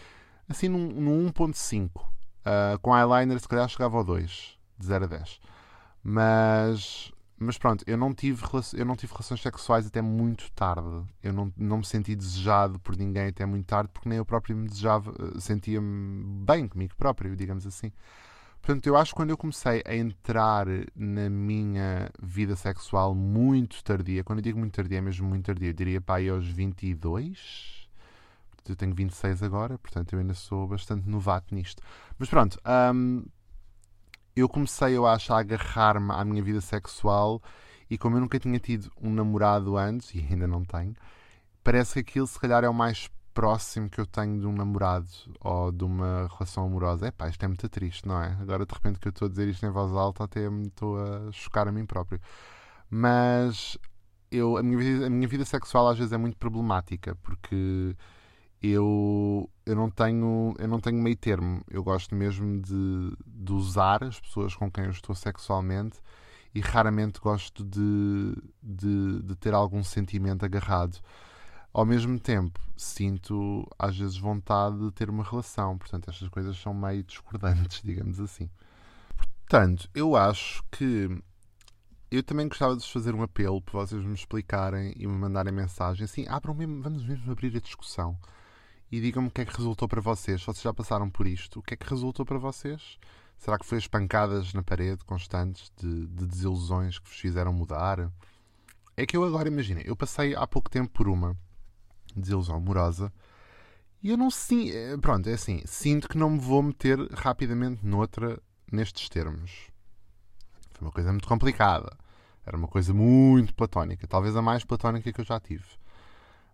assim 0.49 0.69
num, 0.69 0.89
num 0.89 1.31
1.5. 1.31 1.91
Uh, 1.97 2.11
ah, 2.45 2.79
com 2.81 2.97
eyeliner 2.97 3.41
se 3.41 3.49
calhar 3.49 3.69
chegava 3.69 3.97
ao 3.97 4.05
2, 4.05 4.59
de 4.79 4.87
0 4.87 5.05
a 5.05 5.09
10. 5.09 5.41
Mas 6.03 7.13
mas 7.39 7.59
pronto, 7.59 7.85
eu 7.87 7.99
não, 7.99 8.15
tive, 8.15 8.43
eu 8.75 8.85
não 8.87 8.97
tive 8.97 9.13
relações 9.13 9.43
sexuais 9.43 9.87
até 9.87 10.01
muito 10.01 10.51
tarde. 10.53 11.05
Eu 11.23 11.35
não, 11.35 11.53
não 11.55 11.79
me 11.79 11.85
senti 11.85 12.17
desejado 12.17 12.79
por 12.81 12.97
ninguém 12.97 13.29
até 13.29 13.45
muito 13.45 13.67
tarde, 13.67 13.91
porque 13.93 14.09
nem 14.09 14.17
eu 14.17 14.25
próprio 14.25 14.57
me 14.57 14.67
desejava, 14.67 15.13
eh, 15.19 15.39
sentia-me 15.39 16.25
bem 16.47 16.67
comigo 16.67 16.95
próprio, 16.97 17.37
digamos 17.37 17.67
assim. 17.67 17.93
Portanto, 18.67 18.85
eu 18.89 18.97
acho 18.97 19.13
que 19.13 19.17
quando 19.17 19.31
eu 19.31 19.37
comecei 19.37 19.81
a 19.87 19.95
entrar 19.95 20.67
na 20.97 21.31
minha 21.31 22.11
vida 22.21 22.57
sexual 22.57 23.15
muito 23.15 23.81
tardia, 23.85 24.25
quando 24.25 24.41
eu 24.41 24.43
digo 24.43 24.59
muito 24.59 24.75
tardia, 24.75 24.99
é 24.99 25.01
mesmo 25.01 25.29
muito 25.29 25.47
tardia, 25.47 25.69
eu 25.69 25.73
diria 25.73 26.01
para 26.01 26.17
aí 26.17 26.29
aos 26.29 26.49
22. 26.49 27.89
Eu 28.69 28.75
tenho 28.75 28.93
26 28.93 29.45
agora, 29.45 29.79
portanto 29.79 30.15
eu 30.15 30.19
ainda 30.19 30.35
sou 30.35 30.67
bastante 30.67 31.09
novato 31.09 31.55
nisto. 31.55 31.81
Mas 32.19 32.29
pronto, 32.29 32.59
hum, 32.93 33.25
eu 34.35 34.49
comecei, 34.49 34.97
eu 34.97 35.07
acho, 35.07 35.33
a 35.33 35.39
agarrar-me 35.39 36.11
à 36.11 36.25
minha 36.25 36.43
vida 36.43 36.61
sexual 36.61 37.41
e 37.89 37.97
como 37.97 38.17
eu 38.17 38.21
nunca 38.21 38.37
tinha 38.41 38.59
tido 38.59 38.91
um 39.01 39.15
namorado 39.15 39.77
antes, 39.77 40.13
e 40.13 40.19
ainda 40.19 40.49
não 40.49 40.65
tenho, 40.65 40.97
parece 41.63 41.95
que 41.95 42.01
aquilo 42.01 42.27
se 42.27 42.41
calhar 42.41 42.65
é 42.65 42.69
o 42.69 42.75
mais 42.75 43.09
próximo 43.37 43.91
que 43.91 44.01
eu 44.01 44.07
tenho 44.07 44.41
de 44.41 44.47
um 44.47 44.53
namorado 44.53 45.07
ou 45.41 45.71
de 45.71 45.85
uma 45.85 46.27
relação 46.33 46.65
amorosa. 46.65 47.09
É 47.09 47.11
pá, 47.11 47.29
isto 47.29 47.45
é 47.45 47.49
muito 47.49 47.69
triste, 47.69 48.09
não 48.09 48.19
é? 48.23 48.35
Agora 48.41 48.65
de 48.65 48.73
repente 48.73 48.99
que 48.99 49.09
eu 49.09 49.11
estou 49.11 49.27
a 49.27 49.29
dizer 49.29 49.47
isto 49.47 49.67
em 49.67 49.71
voz 49.71 49.93
alta, 49.93 50.25
até 50.25 50.49
me 50.49 50.69
estou 50.69 50.99
a 50.99 51.31
chocar 51.33 51.69
a 51.69 51.73
mim 51.73 51.85
próprio. 51.85 52.19
Mas 52.89 53.77
eu, 54.31 54.57
a, 54.57 54.63
minha 54.63 54.79
vida, 54.79 55.07
a 55.07 55.11
minha 55.11 55.29
vida 55.29 55.45
sexual 55.45 55.89
às 55.89 55.99
vezes 55.99 56.15
é 56.15 56.17
muito 56.17 56.39
problemática 56.39 57.15
porque 57.17 57.95
eu, 58.63 59.51
eu, 59.67 59.77
não 59.77 59.91
tenho, 59.91 60.55
eu 60.59 60.67
não 60.67 60.81
tenho 60.81 60.97
meio 60.97 61.17
termo. 61.17 61.61
Eu 61.69 61.85
gosto 61.85 62.15
mesmo 62.15 62.63
de, 62.63 63.13
de 63.27 63.53
usar 63.53 64.03
as 64.03 64.19
pessoas 64.19 64.55
com 64.55 64.71
quem 64.71 64.85
eu 64.85 64.91
estou 64.91 65.15
sexualmente 65.15 66.01
e 66.55 66.61
raramente 66.61 67.21
gosto 67.21 67.63
de, 67.63 68.35
de, 68.63 69.23
de 69.23 69.37
ter 69.37 69.53
algum 69.53 69.85
sentimento 69.85 70.43
agarrado. 70.43 70.99
Ao 71.77 71.85
mesmo 71.85 72.19
tempo, 72.19 72.59
sinto 72.75 73.69
às 73.79 73.99
vezes 73.99 74.17
vontade 74.17 74.79
de 74.79 74.91
ter 74.93 75.11
uma 75.11 75.23
relação. 75.23 75.77
Portanto, 75.77 76.09
estas 76.09 76.27
coisas 76.31 76.57
são 76.57 76.73
meio 76.73 77.05
discordantes, 77.05 77.83
digamos 77.85 78.19
assim. 78.19 78.49
Portanto, 79.15 79.87
eu 79.95 80.17
acho 80.17 80.65
que 80.73 81.23
eu 82.11 82.23
também 82.23 82.49
gostava 82.49 82.75
de 82.79 82.91
fazer 82.91 83.15
um 83.15 83.23
apelo 83.23 83.61
para 83.61 83.81
vocês 83.81 84.03
me 84.03 84.15
explicarem 84.15 84.95
e 84.97 85.07
me 85.07 85.19
mandarem 85.19 85.53
mensagem. 85.53 86.05
Assim, 86.05 86.25
abram 86.27 86.55
mesmo, 86.55 86.81
vamos 86.83 87.05
mesmo 87.05 87.31
abrir 87.31 87.55
a 87.55 87.61
discussão 87.61 88.19
e 88.91 88.99
digam-me 88.99 89.29
o 89.29 89.31
que 89.31 89.43
é 89.43 89.45
que 89.45 89.55
resultou 89.55 89.87
para 89.87 90.01
vocês. 90.01 90.43
Vocês 90.43 90.63
já 90.63 90.73
passaram 90.73 91.11
por 91.11 91.27
isto. 91.27 91.59
O 91.59 91.63
que 91.63 91.75
é 91.75 91.77
que 91.77 91.91
resultou 91.91 92.25
para 92.25 92.39
vocês? 92.39 92.99
Será 93.37 93.59
que 93.59 93.67
foi 93.67 93.77
as 93.77 93.87
pancadas 93.87 94.55
na 94.55 94.63
parede 94.63 95.05
constantes 95.05 95.71
de, 95.77 96.07
de 96.07 96.27
desilusões 96.27 96.99
que 96.99 97.07
vos 97.07 97.21
fizeram 97.21 97.53
mudar? 97.53 98.11
É 98.97 99.05
que 99.05 99.15
eu 99.15 99.25
agora 99.25 99.47
imagino, 99.47 99.83
eu 99.85 99.95
passei 99.95 100.35
há 100.35 100.47
pouco 100.47 100.71
tempo 100.71 100.91
por 100.91 101.07
uma 101.07 101.37
desilusão 102.21 102.57
amorosa. 102.57 103.13
E 104.03 104.11
eu 104.11 104.17
não 104.17 104.31
sinto. 104.31 104.75
Eh, 104.75 104.97
pronto, 104.99 105.29
é 105.29 105.35
assim. 105.35 105.63
Sinto 105.67 106.09
que 106.09 106.19
não 106.19 106.31
me 106.31 106.39
vou 106.39 106.63
meter 106.63 106.99
rapidamente 107.13 107.85
noutra 107.85 108.41
nestes 108.71 109.09
termos. 109.09 109.71
Foi 110.73 110.87
uma 110.87 110.93
coisa 110.93 111.11
muito 111.11 111.29
complicada. 111.29 111.97
Era 112.45 112.57
uma 112.57 112.69
coisa 112.69 112.95
muito 112.95 113.55
platónica. 113.55 114.07
Talvez 114.07 114.37
a 114.37 114.43
mais 114.43 114.65
platónica 114.65 115.13
que 115.13 115.21
eu 115.21 115.25
já 115.25 115.41
tive. 115.41 115.65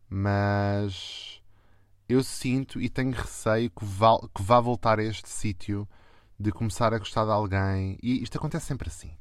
Mas 0.09 1.42
eu 2.09 2.23
sinto 2.23 2.81
e 2.81 2.88
tenho 2.88 3.12
receio 3.12 3.71
que 3.71 3.85
vá, 3.85 4.19
que 4.35 4.42
vá 4.42 4.61
voltar 4.61 4.99
a 4.99 5.04
este 5.04 5.28
sítio 5.28 5.88
de 6.38 6.52
começar 6.52 6.95
a 6.95 6.99
gostar 6.99 7.25
de 7.25 7.31
alguém. 7.31 7.99
E 8.02 8.23
isto 8.23 8.38
acontece 8.38 8.66
sempre 8.66 8.88
assim. 8.88 9.12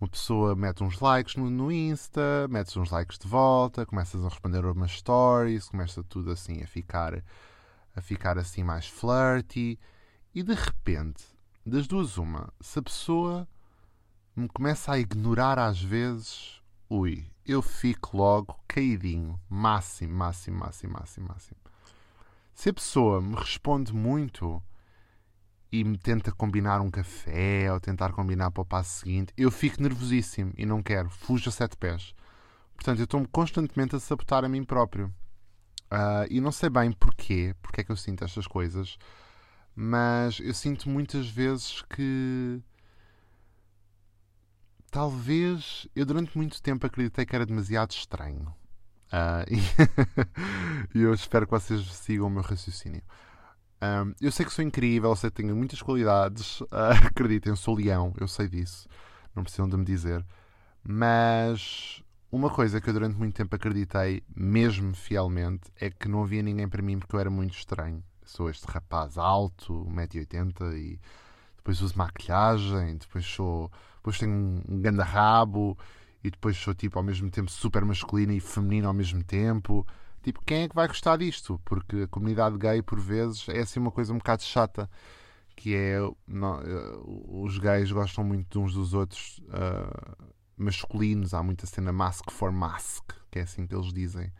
Uma 0.00 0.08
pessoa 0.08 0.54
mete 0.54 0.82
uns 0.82 1.00
likes 1.00 1.36
no, 1.36 1.48
no 1.48 1.70
Insta, 1.70 2.46
mete 2.50 2.78
uns 2.78 2.90
likes 2.90 3.18
de 3.18 3.26
volta, 3.28 3.86
começas 3.86 4.24
a 4.24 4.28
responder 4.28 4.64
umas 4.64 4.90
stories, 4.90 5.68
começa 5.68 6.02
tudo 6.02 6.30
assim 6.30 6.62
a 6.62 6.66
ficar, 6.66 7.22
a 7.94 8.00
ficar 8.00 8.36
assim 8.38 8.62
mais 8.62 8.86
flirty. 8.86 9.78
E 10.34 10.42
de 10.42 10.54
repente, 10.54 11.24
das 11.64 11.86
duas 11.86 12.18
uma, 12.18 12.52
se 12.60 12.78
a 12.78 12.82
pessoa 12.82 13.48
me 14.34 14.48
começa 14.48 14.92
a 14.92 14.98
ignorar 14.98 15.58
às 15.58 15.80
vezes, 15.80 16.60
ui, 16.90 17.24
eu 17.46 17.62
fico 17.62 18.16
logo 18.16 18.58
caidinho. 18.66 19.38
Máximo, 19.48 20.14
máximo, 20.14 20.58
máximo, 20.58 20.92
máximo, 20.92 21.28
máximo. 21.28 21.60
Se 22.52 22.70
a 22.70 22.74
pessoa 22.74 23.20
me 23.20 23.34
responde 23.36 23.92
muito 23.92 24.62
e 25.74 25.82
me 25.82 25.98
tenta 25.98 26.30
combinar 26.30 26.80
um 26.80 26.88
café 26.88 27.72
ou 27.72 27.80
tentar 27.80 28.12
combinar 28.12 28.48
para 28.52 28.62
o 28.62 28.64
passo 28.64 29.00
seguinte, 29.00 29.32
eu 29.36 29.50
fico 29.50 29.82
nervosíssimo 29.82 30.52
e 30.56 30.64
não 30.64 30.80
quero, 30.80 31.10
fujo 31.10 31.48
a 31.48 31.52
sete 31.52 31.76
pés. 31.76 32.14
Portanto, 32.76 33.00
eu 33.00 33.04
estou-me 33.04 33.26
constantemente 33.26 33.96
a 33.96 33.98
sabotar 33.98 34.44
a 34.44 34.48
mim 34.48 34.62
próprio. 34.62 35.12
Uh, 35.86 36.30
e 36.30 36.40
não 36.40 36.52
sei 36.52 36.70
bem 36.70 36.92
porquê, 36.92 37.56
porque 37.60 37.80
é 37.80 37.84
que 37.84 37.90
eu 37.90 37.96
sinto 37.96 38.22
estas 38.22 38.46
coisas, 38.46 38.96
mas 39.74 40.38
eu 40.38 40.54
sinto 40.54 40.88
muitas 40.88 41.28
vezes 41.28 41.82
que 41.82 42.62
talvez 44.92 45.88
eu 45.94 46.06
durante 46.06 46.36
muito 46.38 46.62
tempo 46.62 46.86
acreditei 46.86 47.26
que 47.26 47.34
era 47.34 47.44
demasiado 47.44 47.90
estranho. 47.90 48.54
Uh, 49.12 49.44
e 50.94 51.02
eu 51.02 51.12
espero 51.12 51.46
que 51.46 51.52
vocês 51.52 51.84
sigam 51.94 52.28
o 52.28 52.30
meu 52.30 52.42
raciocínio. 52.42 53.02
Um, 53.84 54.14
eu 54.20 54.32
sei 54.32 54.46
que 54.46 54.52
sou 54.52 54.64
incrível, 54.64 55.14
sei 55.14 55.30
que 55.30 55.36
tenho 55.36 55.54
muitas 55.54 55.82
qualidades. 55.82 56.60
Uh, 56.62 56.94
acreditem, 57.06 57.54
sou 57.54 57.74
leão, 57.74 58.14
eu 58.18 58.26
sei 58.26 58.48
disso. 58.48 58.88
Não 59.34 59.42
precisam 59.42 59.68
de 59.68 59.76
me 59.76 59.84
dizer. 59.84 60.24
Mas 60.82 62.02
uma 62.30 62.50
coisa 62.50 62.80
que 62.80 62.88
eu 62.88 62.94
durante 62.94 63.16
muito 63.16 63.34
tempo 63.34 63.54
acreditei, 63.54 64.22
mesmo 64.34 64.94
fielmente, 64.94 65.70
é 65.80 65.90
que 65.90 66.08
não 66.08 66.22
havia 66.22 66.42
ninguém 66.42 66.68
para 66.68 66.82
mim 66.82 66.98
porque 66.98 67.14
eu 67.14 67.20
era 67.20 67.30
muito 67.30 67.56
estranho. 67.56 68.02
Sou 68.24 68.48
este 68.48 68.64
rapaz 68.66 69.18
alto, 69.18 69.86
1,80m 69.90 70.74
e 70.76 71.00
depois 71.56 71.80
uso 71.80 71.96
maquilhagem, 71.96 72.96
depois 72.96 73.24
sou. 73.26 73.70
Depois 73.96 74.18
tenho 74.18 74.32
um, 74.32 74.62
um 74.68 74.80
ganda 74.80 75.02
rabo 75.02 75.76
e 76.22 76.30
depois 76.30 76.56
sou 76.56 76.74
tipo 76.74 76.98
ao 76.98 77.02
mesmo 77.02 77.30
tempo 77.30 77.50
super 77.50 77.84
masculino 77.84 78.32
e 78.32 78.40
feminino 78.40 78.88
ao 78.88 78.94
mesmo 78.94 79.22
tempo 79.22 79.86
Tipo, 80.24 80.40
quem 80.42 80.62
é 80.62 80.68
que 80.70 80.74
vai 80.74 80.88
gostar 80.88 81.18
disto? 81.18 81.60
Porque 81.66 81.96
a 81.96 82.08
comunidade 82.08 82.56
gay, 82.56 82.80
por 82.80 82.98
vezes, 82.98 83.46
é 83.46 83.60
assim 83.60 83.78
uma 83.78 83.90
coisa 83.90 84.10
um 84.10 84.16
bocado 84.16 84.42
chata. 84.42 84.90
Que 85.54 85.74
é. 85.76 85.98
Não, 86.26 86.60
eh, 86.62 86.98
os 87.28 87.58
gays 87.58 87.92
gostam 87.92 88.24
muito 88.24 88.58
uns 88.58 88.72
dos 88.72 88.94
outros 88.94 89.38
uh, 89.50 90.32
masculinos. 90.56 91.34
Há 91.34 91.42
muita 91.42 91.66
cena 91.66 91.92
mask 91.92 92.30
for 92.30 92.50
mask, 92.50 93.12
que 93.30 93.38
é 93.38 93.42
assim 93.42 93.66
que 93.66 93.74
eles 93.74 93.92
dizem. 93.92 94.32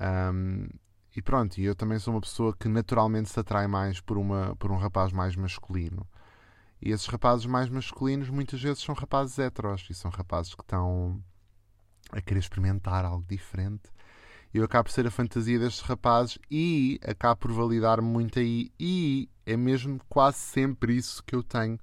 Um, 0.00 0.68
e 1.14 1.20
pronto, 1.20 1.60
eu 1.60 1.74
também 1.74 1.98
sou 1.98 2.14
uma 2.14 2.20
pessoa 2.22 2.56
que 2.56 2.66
naturalmente 2.66 3.28
se 3.28 3.38
atrai 3.38 3.66
mais 3.66 4.00
por, 4.00 4.16
uma, 4.16 4.56
por 4.56 4.72
um 4.72 4.76
rapaz 4.78 5.12
mais 5.12 5.36
masculino. 5.36 6.08
E 6.80 6.90
esses 6.92 7.06
rapazes 7.06 7.44
mais 7.44 7.68
masculinos 7.68 8.30
muitas 8.30 8.60
vezes 8.62 8.82
são 8.82 8.94
rapazes 8.94 9.38
heteros 9.38 9.86
e 9.90 9.94
são 9.94 10.10
rapazes 10.10 10.54
que 10.54 10.62
estão 10.62 11.22
a 12.10 12.22
querer 12.22 12.40
experimentar 12.40 13.04
algo 13.04 13.24
diferente 13.28 13.93
eu 14.58 14.64
acabo 14.64 14.84
por 14.84 14.92
ser 14.92 15.04
a 15.04 15.10
fantasia 15.10 15.58
destes 15.58 15.82
rapazes 15.82 16.38
e 16.48 17.00
acabo 17.04 17.40
por 17.40 17.52
validar 17.52 18.00
muito 18.00 18.38
aí. 18.38 18.70
E 18.78 19.28
é 19.44 19.56
mesmo 19.56 20.00
quase 20.08 20.38
sempre 20.38 20.96
isso 20.96 21.24
que 21.24 21.34
eu 21.34 21.42
tenho 21.42 21.78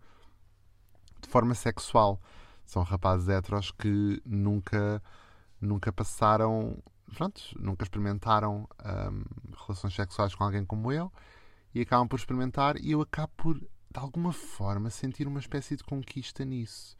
de 1.22 1.28
forma 1.28 1.54
sexual. 1.54 2.20
São 2.66 2.82
rapazes 2.84 3.28
heteros 3.28 3.72
que 3.72 4.22
nunca, 4.25 5.04
nunca 5.60 5.92
passaram, 5.92 6.82
pronto, 7.13 7.42
nunca 7.60 7.84
experimentaram 7.84 8.66
um, 8.86 9.24
relações 9.66 9.94
sexuais 9.94 10.34
com 10.34 10.46
alguém 10.46 10.63
como 10.63 10.94
eu 10.94 11.12
e 11.75 11.82
acabam 11.82 12.08
por 12.08 12.18
experimentar 12.18 12.78
e 12.78 12.92
eu 12.92 13.01
acabo 13.01 13.34
por, 13.36 13.60
de 13.60 13.68
alguma 13.96 14.32
forma, 14.32 14.90
sentir 14.90 15.28
uma 15.28 15.40
espécie 15.40 15.75
de 15.75 15.84
conquista 15.84 16.46
nisso. 16.46 16.96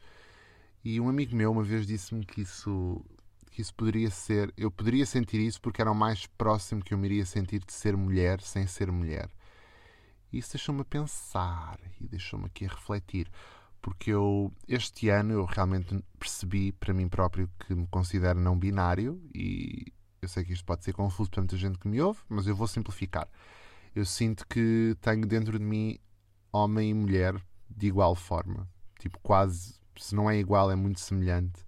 E 0.84 1.00
um 1.00 1.08
amigo 1.08 1.34
meu 1.34 1.50
uma 1.50 1.62
vez 1.62 1.86
disse-me 1.86 2.26
que 2.26 2.42
isso 2.42 3.02
que 3.52 3.60
isso 3.60 3.74
poderia 3.74 4.10
ser, 4.10 4.52
eu 4.56 4.70
poderia 4.70 5.04
sentir 5.04 5.38
isso 5.38 5.60
porque 5.60 5.82
era 5.82 5.92
o 5.92 5.94
mais 5.94 6.26
próximo 6.26 6.82
que 6.82 6.94
eu 6.94 6.98
me 6.98 7.06
iria 7.06 7.26
sentir 7.26 7.62
de 7.64 7.72
ser 7.72 7.94
mulher 7.94 8.40
sem 8.40 8.66
ser 8.66 8.90
mulher. 8.90 9.30
Isso 10.32 10.54
deixou-me 10.54 10.80
a 10.80 10.84
pensar 10.86 11.78
e 12.00 12.08
deixou-me 12.08 12.46
aqui 12.46 12.64
a 12.64 12.68
refletir, 12.68 13.30
porque 13.82 14.10
eu 14.10 14.50
este 14.66 15.10
ano 15.10 15.34
eu 15.34 15.44
realmente 15.44 16.02
percebi 16.18 16.72
para 16.72 16.94
mim 16.94 17.08
próprio 17.08 17.50
que 17.60 17.74
me 17.74 17.86
considero 17.88 18.40
não 18.40 18.58
binário 18.58 19.22
e 19.34 19.92
eu 20.22 20.28
sei 20.28 20.44
que 20.44 20.54
isto 20.54 20.64
pode 20.64 20.82
ser 20.82 20.94
confuso 20.94 21.30
para 21.30 21.42
muita 21.42 21.56
gente 21.58 21.78
que 21.78 21.88
me 21.88 22.00
ouve, 22.00 22.20
mas 22.30 22.46
eu 22.46 22.56
vou 22.56 22.66
simplificar. 22.66 23.28
Eu 23.94 24.06
sinto 24.06 24.46
que 24.46 24.96
tenho 25.02 25.26
dentro 25.26 25.58
de 25.58 25.64
mim 25.64 25.98
homem 26.50 26.90
e 26.90 26.94
mulher 26.94 27.34
de 27.68 27.86
igual 27.86 28.14
forma, 28.14 28.66
tipo 28.98 29.18
quase, 29.22 29.74
se 29.98 30.14
não 30.14 30.30
é 30.30 30.38
igual, 30.38 30.70
é 30.70 30.74
muito 30.74 31.00
semelhante 31.00 31.62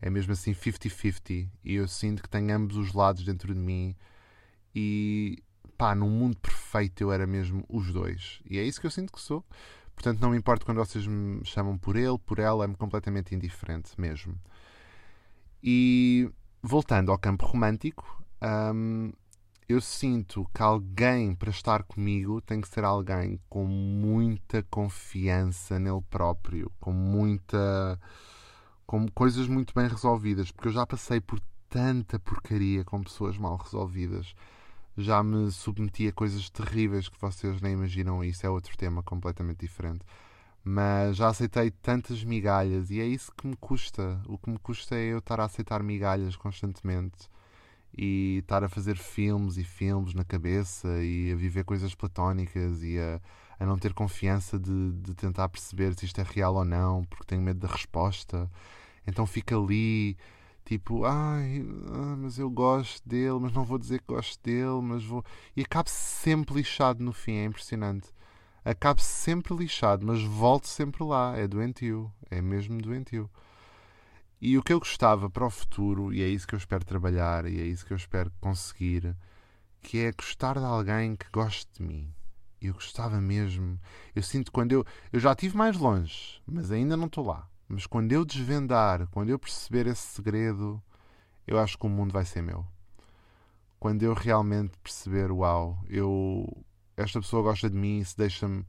é 0.00 0.10
mesmo 0.10 0.32
assim 0.32 0.52
50-50 0.52 1.48
e 1.64 1.74
eu 1.74 1.86
sinto 1.88 2.22
que 2.22 2.28
tenho 2.28 2.54
ambos 2.54 2.76
os 2.76 2.92
lados 2.92 3.24
dentro 3.24 3.54
de 3.54 3.60
mim 3.60 3.94
e 4.74 5.42
pá, 5.76 5.94
num 5.94 6.10
mundo 6.10 6.36
perfeito 6.38 7.02
eu 7.02 7.12
era 7.12 7.26
mesmo 7.26 7.64
os 7.68 7.92
dois 7.92 8.40
e 8.48 8.58
é 8.58 8.64
isso 8.64 8.80
que 8.80 8.86
eu 8.86 8.90
sinto 8.90 9.12
que 9.12 9.20
sou. 9.20 9.44
Portanto, 9.94 10.20
não 10.20 10.30
me 10.30 10.38
importa 10.38 10.64
quando 10.64 10.78
vocês 10.78 11.06
me 11.06 11.44
chamam 11.44 11.76
por 11.76 11.94
ele, 11.94 12.16
por 12.18 12.38
ela, 12.38 12.64
é-me 12.64 12.74
completamente 12.74 13.34
indiferente 13.34 14.00
mesmo. 14.00 14.34
E 15.62 16.30
voltando 16.62 17.12
ao 17.12 17.18
campo 17.18 17.44
romântico, 17.44 18.24
hum, 18.74 19.12
eu 19.68 19.80
sinto 19.80 20.48
que 20.54 20.62
alguém 20.62 21.34
para 21.34 21.50
estar 21.50 21.82
comigo 21.84 22.40
tem 22.40 22.60
que 22.60 22.68
ser 22.68 22.82
alguém 22.82 23.38
com 23.48 23.64
muita 23.66 24.62
confiança 24.64 25.78
nele 25.78 26.02
próprio, 26.10 26.72
com 26.80 26.92
muita. 26.92 28.00
Com 28.90 29.06
coisas 29.06 29.46
muito 29.46 29.72
bem 29.72 29.86
resolvidas, 29.86 30.50
porque 30.50 30.66
eu 30.66 30.72
já 30.72 30.84
passei 30.84 31.20
por 31.20 31.38
tanta 31.68 32.18
porcaria 32.18 32.84
com 32.84 33.00
pessoas 33.00 33.38
mal 33.38 33.56
resolvidas. 33.56 34.34
Já 34.96 35.22
me 35.22 35.48
submeti 35.52 36.08
a 36.08 36.12
coisas 36.12 36.50
terríveis 36.50 37.08
que 37.08 37.20
vocês 37.20 37.60
nem 37.60 37.74
imaginam, 37.74 38.24
isso 38.24 38.44
é 38.44 38.50
outro 38.50 38.76
tema 38.76 39.00
completamente 39.00 39.60
diferente. 39.60 40.04
Mas 40.64 41.16
já 41.16 41.28
aceitei 41.28 41.70
tantas 41.70 42.24
migalhas 42.24 42.90
e 42.90 43.00
é 43.00 43.06
isso 43.06 43.30
que 43.36 43.46
me 43.46 43.54
custa. 43.54 44.20
O 44.26 44.36
que 44.36 44.50
me 44.50 44.58
custa 44.58 44.96
é 44.96 45.12
eu 45.12 45.18
estar 45.18 45.38
a 45.38 45.44
aceitar 45.44 45.84
migalhas 45.84 46.34
constantemente 46.34 47.30
e 47.96 48.38
estar 48.38 48.64
a 48.64 48.68
fazer 48.68 48.96
filmes 48.96 49.56
e 49.56 49.62
filmes 49.62 50.14
na 50.14 50.24
cabeça 50.24 50.88
e 51.00 51.30
a 51.30 51.36
viver 51.36 51.62
coisas 51.62 51.94
platónicas 51.94 52.82
e 52.82 52.98
a, 52.98 53.20
a 53.60 53.66
não 53.66 53.78
ter 53.78 53.92
confiança 53.92 54.58
de, 54.58 54.92
de 54.92 55.14
tentar 55.14 55.48
perceber 55.50 55.94
se 55.94 56.06
isto 56.06 56.20
é 56.20 56.24
real 56.24 56.54
ou 56.54 56.64
não, 56.64 57.04
porque 57.04 57.26
tenho 57.26 57.42
medo 57.42 57.60
da 57.60 57.68
resposta. 57.68 58.50
Então 59.06 59.26
fica 59.26 59.56
ali 59.56 60.16
tipo, 60.64 61.04
ai, 61.04 61.64
ah, 61.92 62.16
mas 62.16 62.38
eu 62.38 62.48
gosto 62.50 63.06
dele, 63.08 63.38
mas 63.40 63.52
não 63.52 63.64
vou 63.64 63.78
dizer 63.78 64.00
que 64.00 64.06
gosto 64.06 64.42
dele, 64.42 64.80
mas 64.82 65.04
vou. 65.04 65.24
E 65.56 65.62
acabo 65.62 65.90
sempre 65.90 66.54
lixado 66.54 67.02
no 67.04 67.12
fim, 67.12 67.34
é 67.34 67.44
impressionante. 67.44 68.08
Acabo 68.64 69.00
sempre 69.00 69.54
lixado, 69.54 70.06
mas 70.06 70.22
volto 70.22 70.66
sempre 70.68 71.04
lá. 71.04 71.36
É 71.36 71.46
doentio, 71.48 72.12
é 72.30 72.40
mesmo 72.40 72.80
doentio. 72.80 73.30
E 74.40 74.56
o 74.56 74.62
que 74.62 74.72
eu 74.72 74.78
gostava 74.78 75.28
para 75.28 75.46
o 75.46 75.50
futuro, 75.50 76.12
e 76.14 76.22
é 76.22 76.28
isso 76.28 76.46
que 76.46 76.54
eu 76.54 76.58
espero 76.58 76.84
trabalhar, 76.84 77.46
e 77.46 77.60
é 77.60 77.64
isso 77.64 77.84
que 77.84 77.92
eu 77.92 77.96
espero 77.96 78.32
conseguir, 78.40 79.14
que 79.82 79.98
é 79.98 80.12
gostar 80.12 80.58
de 80.58 80.64
alguém 80.64 81.16
que 81.16 81.26
goste 81.30 81.68
de 81.74 81.82
mim. 81.82 82.12
Eu 82.60 82.74
gostava 82.74 83.20
mesmo. 83.20 83.80
Eu 84.14 84.22
sinto 84.22 84.52
quando 84.52 84.72
eu. 84.72 84.84
Eu 85.12 85.18
já 85.18 85.32
estive 85.32 85.56
mais 85.56 85.76
longe, 85.76 86.42
mas 86.46 86.70
ainda 86.70 86.96
não 86.96 87.06
estou 87.06 87.24
lá. 87.24 87.48
Mas 87.68 87.86
quando 87.86 88.12
eu 88.12 88.24
desvendar, 88.24 89.06
quando 89.08 89.30
eu 89.30 89.38
perceber 89.38 89.86
esse 89.86 90.02
segredo, 90.02 90.82
eu 91.46 91.58
acho 91.58 91.78
que 91.78 91.86
o 91.86 91.88
mundo 91.88 92.12
vai 92.12 92.24
ser 92.24 92.42
meu. 92.42 92.66
Quando 93.78 94.02
eu 94.02 94.12
realmente 94.14 94.76
perceber, 94.82 95.32
uau, 95.32 95.82
eu. 95.88 96.46
Esta 96.96 97.20
pessoa 97.20 97.42
gosta 97.42 97.70
de 97.70 97.76
mim, 97.76 98.04
se 98.04 98.16
deixa-me 98.16 98.66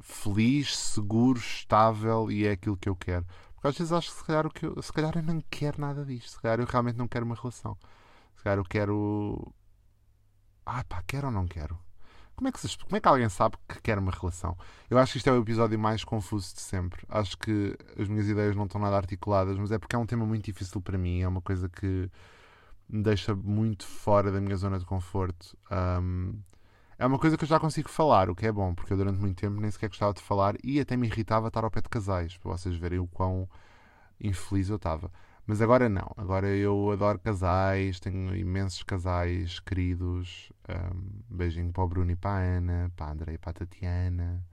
feliz, 0.00 0.76
seguro, 0.76 1.38
estável 1.38 2.30
e 2.30 2.46
é 2.46 2.52
aquilo 2.52 2.76
que 2.76 2.88
eu 2.88 2.96
quero. 2.96 3.26
Porque 3.54 3.68
às 3.68 3.78
vezes 3.78 3.92
acho 3.92 4.10
que 4.10 4.18
se 4.18 4.24
calhar, 4.24 4.46
o 4.46 4.50
que 4.50 4.66
eu, 4.66 4.82
se 4.82 4.92
calhar 4.92 5.16
eu 5.16 5.22
não 5.22 5.40
quero 5.50 5.80
nada 5.80 6.04
disto. 6.04 6.30
Se 6.30 6.40
calhar 6.40 6.60
eu 6.60 6.66
realmente 6.66 6.96
não 6.96 7.08
quero 7.08 7.24
uma 7.24 7.36
relação. 7.36 7.78
Se 8.36 8.42
calhar 8.42 8.58
eu 8.58 8.64
quero. 8.64 9.54
Ah, 10.66 10.84
pá, 10.84 11.02
quero 11.06 11.28
ou 11.28 11.32
não 11.32 11.46
quero? 11.46 11.78
Como 12.34 12.48
é, 12.48 12.52
que 12.52 12.60
se, 12.60 12.76
como 12.78 12.96
é 12.96 13.00
que 13.00 13.08
alguém 13.08 13.28
sabe 13.28 13.56
que 13.68 13.80
quer 13.80 13.98
uma 13.98 14.10
relação? 14.10 14.56
Eu 14.90 14.98
acho 14.98 15.12
que 15.12 15.18
isto 15.18 15.28
é 15.28 15.32
o 15.32 15.40
episódio 15.40 15.78
mais 15.78 16.02
confuso 16.02 16.54
de 16.54 16.60
sempre. 16.60 17.04
Acho 17.08 17.36
que 17.38 17.76
as 17.98 18.08
minhas 18.08 18.26
ideias 18.28 18.56
não 18.56 18.64
estão 18.64 18.80
nada 18.80 18.96
articuladas, 18.96 19.56
mas 19.58 19.70
é 19.70 19.78
porque 19.78 19.94
é 19.94 19.98
um 19.98 20.06
tema 20.06 20.26
muito 20.26 20.44
difícil 20.44 20.80
para 20.80 20.98
mim. 20.98 21.20
É 21.20 21.28
uma 21.28 21.40
coisa 21.40 21.68
que 21.68 22.10
me 22.88 23.02
deixa 23.02 23.34
muito 23.34 23.86
fora 23.86 24.30
da 24.30 24.40
minha 24.40 24.56
zona 24.56 24.78
de 24.78 24.84
conforto. 24.84 25.56
Um, 25.70 26.34
é 26.98 27.06
uma 27.06 27.18
coisa 27.18 27.36
que 27.36 27.44
eu 27.44 27.48
já 27.48 27.58
consigo 27.58 27.88
falar, 27.88 28.30
o 28.30 28.34
que 28.34 28.46
é 28.46 28.52
bom, 28.52 28.74
porque 28.74 28.92
eu 28.92 28.96
durante 28.96 29.18
muito 29.18 29.40
tempo 29.40 29.60
nem 29.60 29.70
sequer 29.70 29.88
gostava 29.88 30.12
de 30.12 30.20
falar 30.20 30.54
e 30.62 30.78
até 30.78 30.96
me 30.96 31.06
irritava 31.06 31.48
estar 31.48 31.64
ao 31.64 31.70
pé 31.70 31.80
de 31.80 31.88
casais, 31.88 32.36
para 32.36 32.52
vocês 32.52 32.76
verem 32.76 32.98
o 32.98 33.06
quão 33.06 33.48
infeliz 34.20 34.68
eu 34.68 34.76
estava. 34.76 35.10
Mas 35.46 35.60
agora 35.60 35.88
não, 35.88 36.12
agora 36.16 36.48
eu 36.48 36.92
adoro 36.92 37.18
casais, 37.18 37.98
tenho 37.98 38.34
imensos 38.36 38.82
casais 38.82 39.58
queridos. 39.60 40.52
Um, 40.68 41.22
beijinho 41.28 41.72
para 41.72 41.82
o 41.82 41.88
Bruno 41.88 42.12
e 42.12 42.16
para 42.16 42.30
a 42.30 42.38
Ana, 42.38 42.92
para 42.96 43.06
a 43.06 43.12
André 43.12 43.34
e 43.34 43.38
para 43.38 43.50
a 43.50 43.54
Tatiana. 43.54 44.44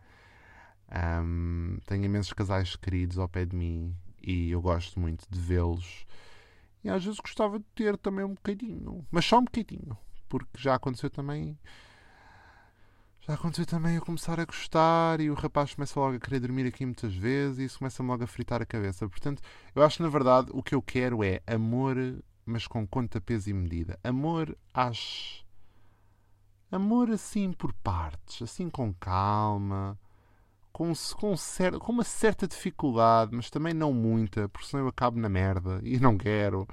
Um, 1.23 1.78
tenho 1.86 2.06
imensos 2.06 2.34
casais 2.34 2.75
queridos 2.75 3.19
ao 3.19 3.30
pé 3.30 3.45
de 3.45 3.56
mim 3.56 3.95
e 4.21 4.49
eu 4.52 4.62
gosto 4.62 4.99
muito 4.99 5.25
de 5.30 5.39
vê-los. 5.39 6.06
E 6.84 6.89
às 6.89 7.04
vezes 7.04 7.19
gostava 7.19 7.60
de 7.60 7.65
ter 7.75 7.97
também 7.97 8.25
um 8.25 8.34
bocadinho, 8.34 9.06
mas 9.12 9.25
só 9.25 9.39
um 9.39 9.43
bocadinho, 9.43 9.97
porque 10.28 10.58
já 10.58 10.75
aconteceu 10.75 11.10
também 11.10 11.58
já 13.21 13.34
aconteceu 13.34 13.65
também 13.65 13.95
eu 13.95 14.01
começar 14.01 14.39
a 14.39 14.45
gostar 14.45 15.19
e 15.19 15.29
o 15.29 15.34
rapaz 15.34 15.73
começa 15.73 15.99
logo 15.99 16.15
a 16.15 16.19
querer 16.19 16.39
dormir 16.39 16.65
aqui 16.65 16.86
muitas 16.86 17.13
vezes 17.13 17.60
e 17.60 17.65
isso 17.65 17.79
começa-me 17.79 18.10
logo 18.10 18.23
a 18.23 18.27
fritar 18.27 18.62
a 18.62 18.65
cabeça. 18.65 19.08
Portanto, 19.08 19.41
eu 19.75 19.84
acho 19.84 19.97
que 19.97 20.03
na 20.03 20.10
verdade 20.10 20.49
o 20.53 20.63
que 20.63 20.73
eu 20.73 20.82
quero 20.82 21.23
é 21.23 21.41
amor, 21.45 21.97
mas 22.45 22.65
com 22.65 22.88
conta, 22.88 23.19
peso 23.21 23.49
e 23.49 23.53
medida. 23.53 23.99
Amor 24.03 24.58
às. 24.73 25.43
Amor 26.71 27.10
assim 27.10 27.51
por 27.51 27.73
partes, 27.73 28.41
assim 28.41 28.69
com 28.69 28.93
calma, 28.93 29.99
com, 30.71 30.93
com, 31.15 31.36
cer 31.36 31.77
com 31.79 31.91
uma 31.91 32.03
certa 32.03 32.47
dificuldade, 32.47 33.36
mas 33.36 33.49
também 33.49 33.73
não 33.73 33.91
muita, 33.91 34.47
porque 34.49 34.67
senão 34.67 34.84
eu 34.84 34.89
acabo 34.89 35.19
na 35.19 35.27
merda 35.29 35.79
e 35.84 35.99
não 35.99 36.17
quero. 36.17 36.67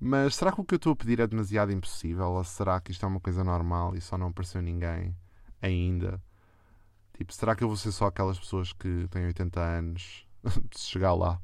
Mas 0.00 0.36
será 0.36 0.50
que 0.50 0.60
o 0.60 0.64
que 0.64 0.74
eu 0.74 0.78
estou 0.78 0.94
a 0.94 0.96
pedir 0.96 1.20
é 1.20 1.26
demasiado 1.26 1.70
impossível? 1.70 2.32
Ou 2.32 2.44
será 2.44 2.80
que 2.80 2.90
isto 2.90 3.04
é 3.04 3.08
uma 3.08 3.20
coisa 3.20 3.44
normal 3.44 3.94
e 3.94 4.00
só 4.00 4.16
não 4.16 4.28
apareceu 4.28 4.62
ninguém? 4.62 5.14
Ainda. 5.60 6.22
Tipo, 7.14 7.32
será 7.34 7.54
que 7.54 7.62
eu 7.62 7.68
vou 7.68 7.76
ser 7.76 7.92
só 7.92 8.06
aquelas 8.06 8.38
pessoas 8.38 8.72
que 8.72 9.06
têm 9.10 9.26
80 9.26 9.60
anos 9.60 10.26
se 10.72 10.86
chegar 10.86 11.14
lá? 11.14 11.40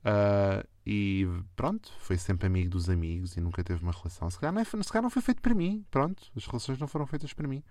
Uh, 0.00 0.66
e 0.86 1.28
pronto, 1.54 1.92
foi 1.98 2.16
sempre 2.16 2.46
amigo 2.46 2.70
dos 2.70 2.88
amigos 2.88 3.36
e 3.36 3.40
nunca 3.40 3.62
teve 3.62 3.82
uma 3.82 3.92
relação. 3.92 4.30
Se 4.30 4.38
calhar, 4.38 4.52
não, 4.52 4.62
é, 4.62 4.64
se 4.64 4.90
calhar 4.90 5.02
não 5.02 5.10
foi 5.10 5.22
feito 5.22 5.42
para 5.42 5.54
mim. 5.54 5.84
Pronto, 5.90 6.22
as 6.36 6.46
relações 6.46 6.78
não 6.78 6.88
foram 6.88 7.06
feitas 7.06 7.32
para 7.32 7.46
mim. 7.46 7.62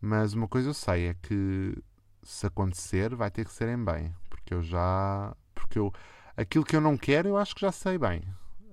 Mas 0.00 0.34
uma 0.34 0.46
coisa 0.46 0.68
eu 0.68 0.74
sei 0.74 1.08
é 1.08 1.14
que 1.14 1.76
se 2.22 2.46
acontecer, 2.46 3.14
vai 3.14 3.30
ter 3.30 3.46
que 3.46 3.52
ser 3.52 3.68
em 3.68 3.82
bem. 3.82 4.14
Porque 4.28 4.54
eu 4.54 4.62
já. 4.62 5.34
Porque 5.54 5.78
eu. 5.78 5.92
Aquilo 6.36 6.64
que 6.64 6.76
eu 6.76 6.80
não 6.80 6.96
quero, 6.96 7.30
eu 7.30 7.36
acho 7.36 7.54
que 7.54 7.62
já 7.62 7.72
sei 7.72 7.98
bem. 7.98 8.20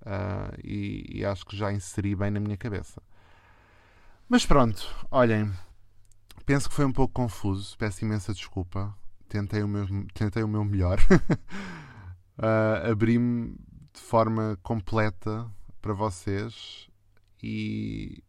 Uh, 0.02 0.54
e, 0.64 1.20
e 1.20 1.26
acho 1.26 1.46
que 1.46 1.58
já 1.58 1.72
inseri 1.72 2.16
bem 2.16 2.30
na 2.30 2.40
minha 2.40 2.58
cabeça. 2.58 3.02
Mas 4.30 4.46
pronto, 4.46 4.88
olhem, 5.10 5.52
penso 6.46 6.70
que 6.70 6.76
foi 6.76 6.86
um 6.86 6.92
pouco 6.92 7.14
confuso. 7.14 7.78
Peço 7.78 8.06
imensa 8.06 8.34
desculpa. 8.34 8.96
Tentei 9.28 9.64
o 9.64 9.68
meu, 9.68 9.88
tentei 10.14 10.44
o 10.44 10.48
meu 10.48 10.64
melhor. 10.64 11.00
uh, 12.38 12.90
Abri-me 12.92 13.56
de 13.94 14.02
forma 14.02 14.58
completa 14.62 15.50
para 15.82 15.94
vocês 15.94 16.90
e 17.42 18.24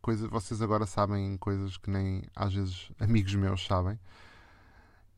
coisa, 0.00 0.28
vocês 0.28 0.62
agora 0.62 0.86
sabem 0.86 1.36
coisas 1.36 1.76
que 1.76 1.90
nem 1.90 2.22
às 2.34 2.54
vezes 2.54 2.90
amigos 2.98 3.34
meus 3.34 3.64
sabem. 3.64 3.98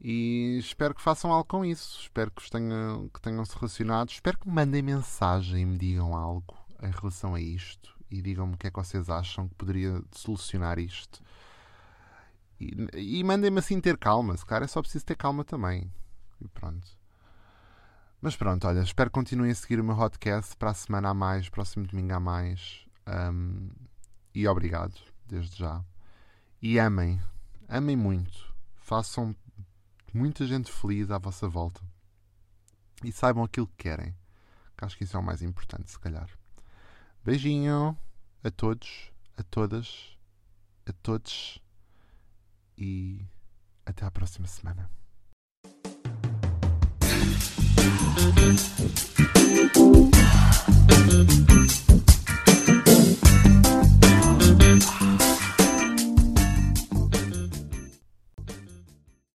E 0.01 0.59
espero 0.59 0.95
que 0.95 1.01
façam 1.01 1.31
algo 1.31 1.45
com 1.45 1.65
isso. 1.65 2.01
Espero 2.01 2.31
que, 2.33 2.51
tenham, 2.51 3.09
que 3.09 3.21
tenham 3.21 3.45
se 3.45 3.55
relacionado. 3.57 4.11
Espero 4.11 4.37
que 4.37 4.49
me 4.49 4.55
mandem 4.55 4.83
mensagem 4.83 5.63
e 5.63 5.65
me 5.65 5.79
digam 5.79 6.17
algo 6.17 6.57
em 6.83 6.91
relação 6.91 7.37
a 7.37 7.41
isto 7.41 7.97
e 8.11 8.21
digam-me 8.21 8.55
o 8.55 8.57
que 8.59 8.67
é 8.67 8.71
que 8.71 8.77
vocês 8.77 9.09
acham 9.09 9.49
que 9.49 9.55
poderia 9.55 10.03
solucionar 10.11 10.79
isto. 10.79 11.23
E, 12.95 13.25
mandem-me 13.25 13.59
assim 13.59 13.81
ter 13.81 13.97
calma. 13.97 14.37
Se 14.37 14.45
calhar 14.45 14.63
é 14.65 14.67
só 14.67 14.81
preciso 14.81 15.05
ter 15.05 15.17
calma 15.17 15.45
também. 15.45 15.93
E 16.41 16.49
pronto. 16.49 16.87
Mas 18.21 18.37
pronto, 18.37 18.67
olha, 18.69 18.81
espero 18.81 19.11
que 19.11 19.15
continuem 19.15 19.51
a 19.51 19.55
seguir 19.55 19.81
o 19.81 19.85
meu 19.85 19.97
podcast 19.97 20.57
para 20.57 20.71
a 20.71 20.75
semana 20.75 21.09
a 21.09 21.15
mais, 21.15 21.49
próximo 21.49 21.87
domingo 21.87 22.15
a 22.15 22.21
mais. 22.21 22.87
Um, 23.07 23.69
e 24.33 24.47
obrigado, 24.47 24.95
desde 25.27 25.59
já. 25.59 25.85
E 26.61 26.79
amem, 26.79 27.21
amem 27.69 27.97
muito. 27.97 28.55
Façam 28.77 29.35
muita 30.15 30.47
gente 30.47 30.71
feliz 30.71 31.11
à 31.11 31.19
vossa 31.19 31.49
volta. 31.49 31.81
E 33.03 33.11
saibam 33.11 33.43
aquilo 33.43 33.67
que 33.67 33.89
querem. 33.89 34.15
Que 34.77 34.85
acho 34.85 34.97
que 34.97 35.03
isso 35.03 35.17
é 35.17 35.21
o 35.21 35.23
mais 35.23 35.43
importante, 35.43 35.91
se 35.91 35.99
calhar. 35.99 36.29
Beijinho 37.25 37.99
a 38.45 38.51
todos, 38.51 39.11
a 39.37 39.43
todas, 39.43 40.17
a 40.87 40.93
todos 40.93 41.61
e 42.77 43.25
até 43.85 44.05
a 44.05 44.11
próxima 44.11 44.47
semana. 44.47 44.91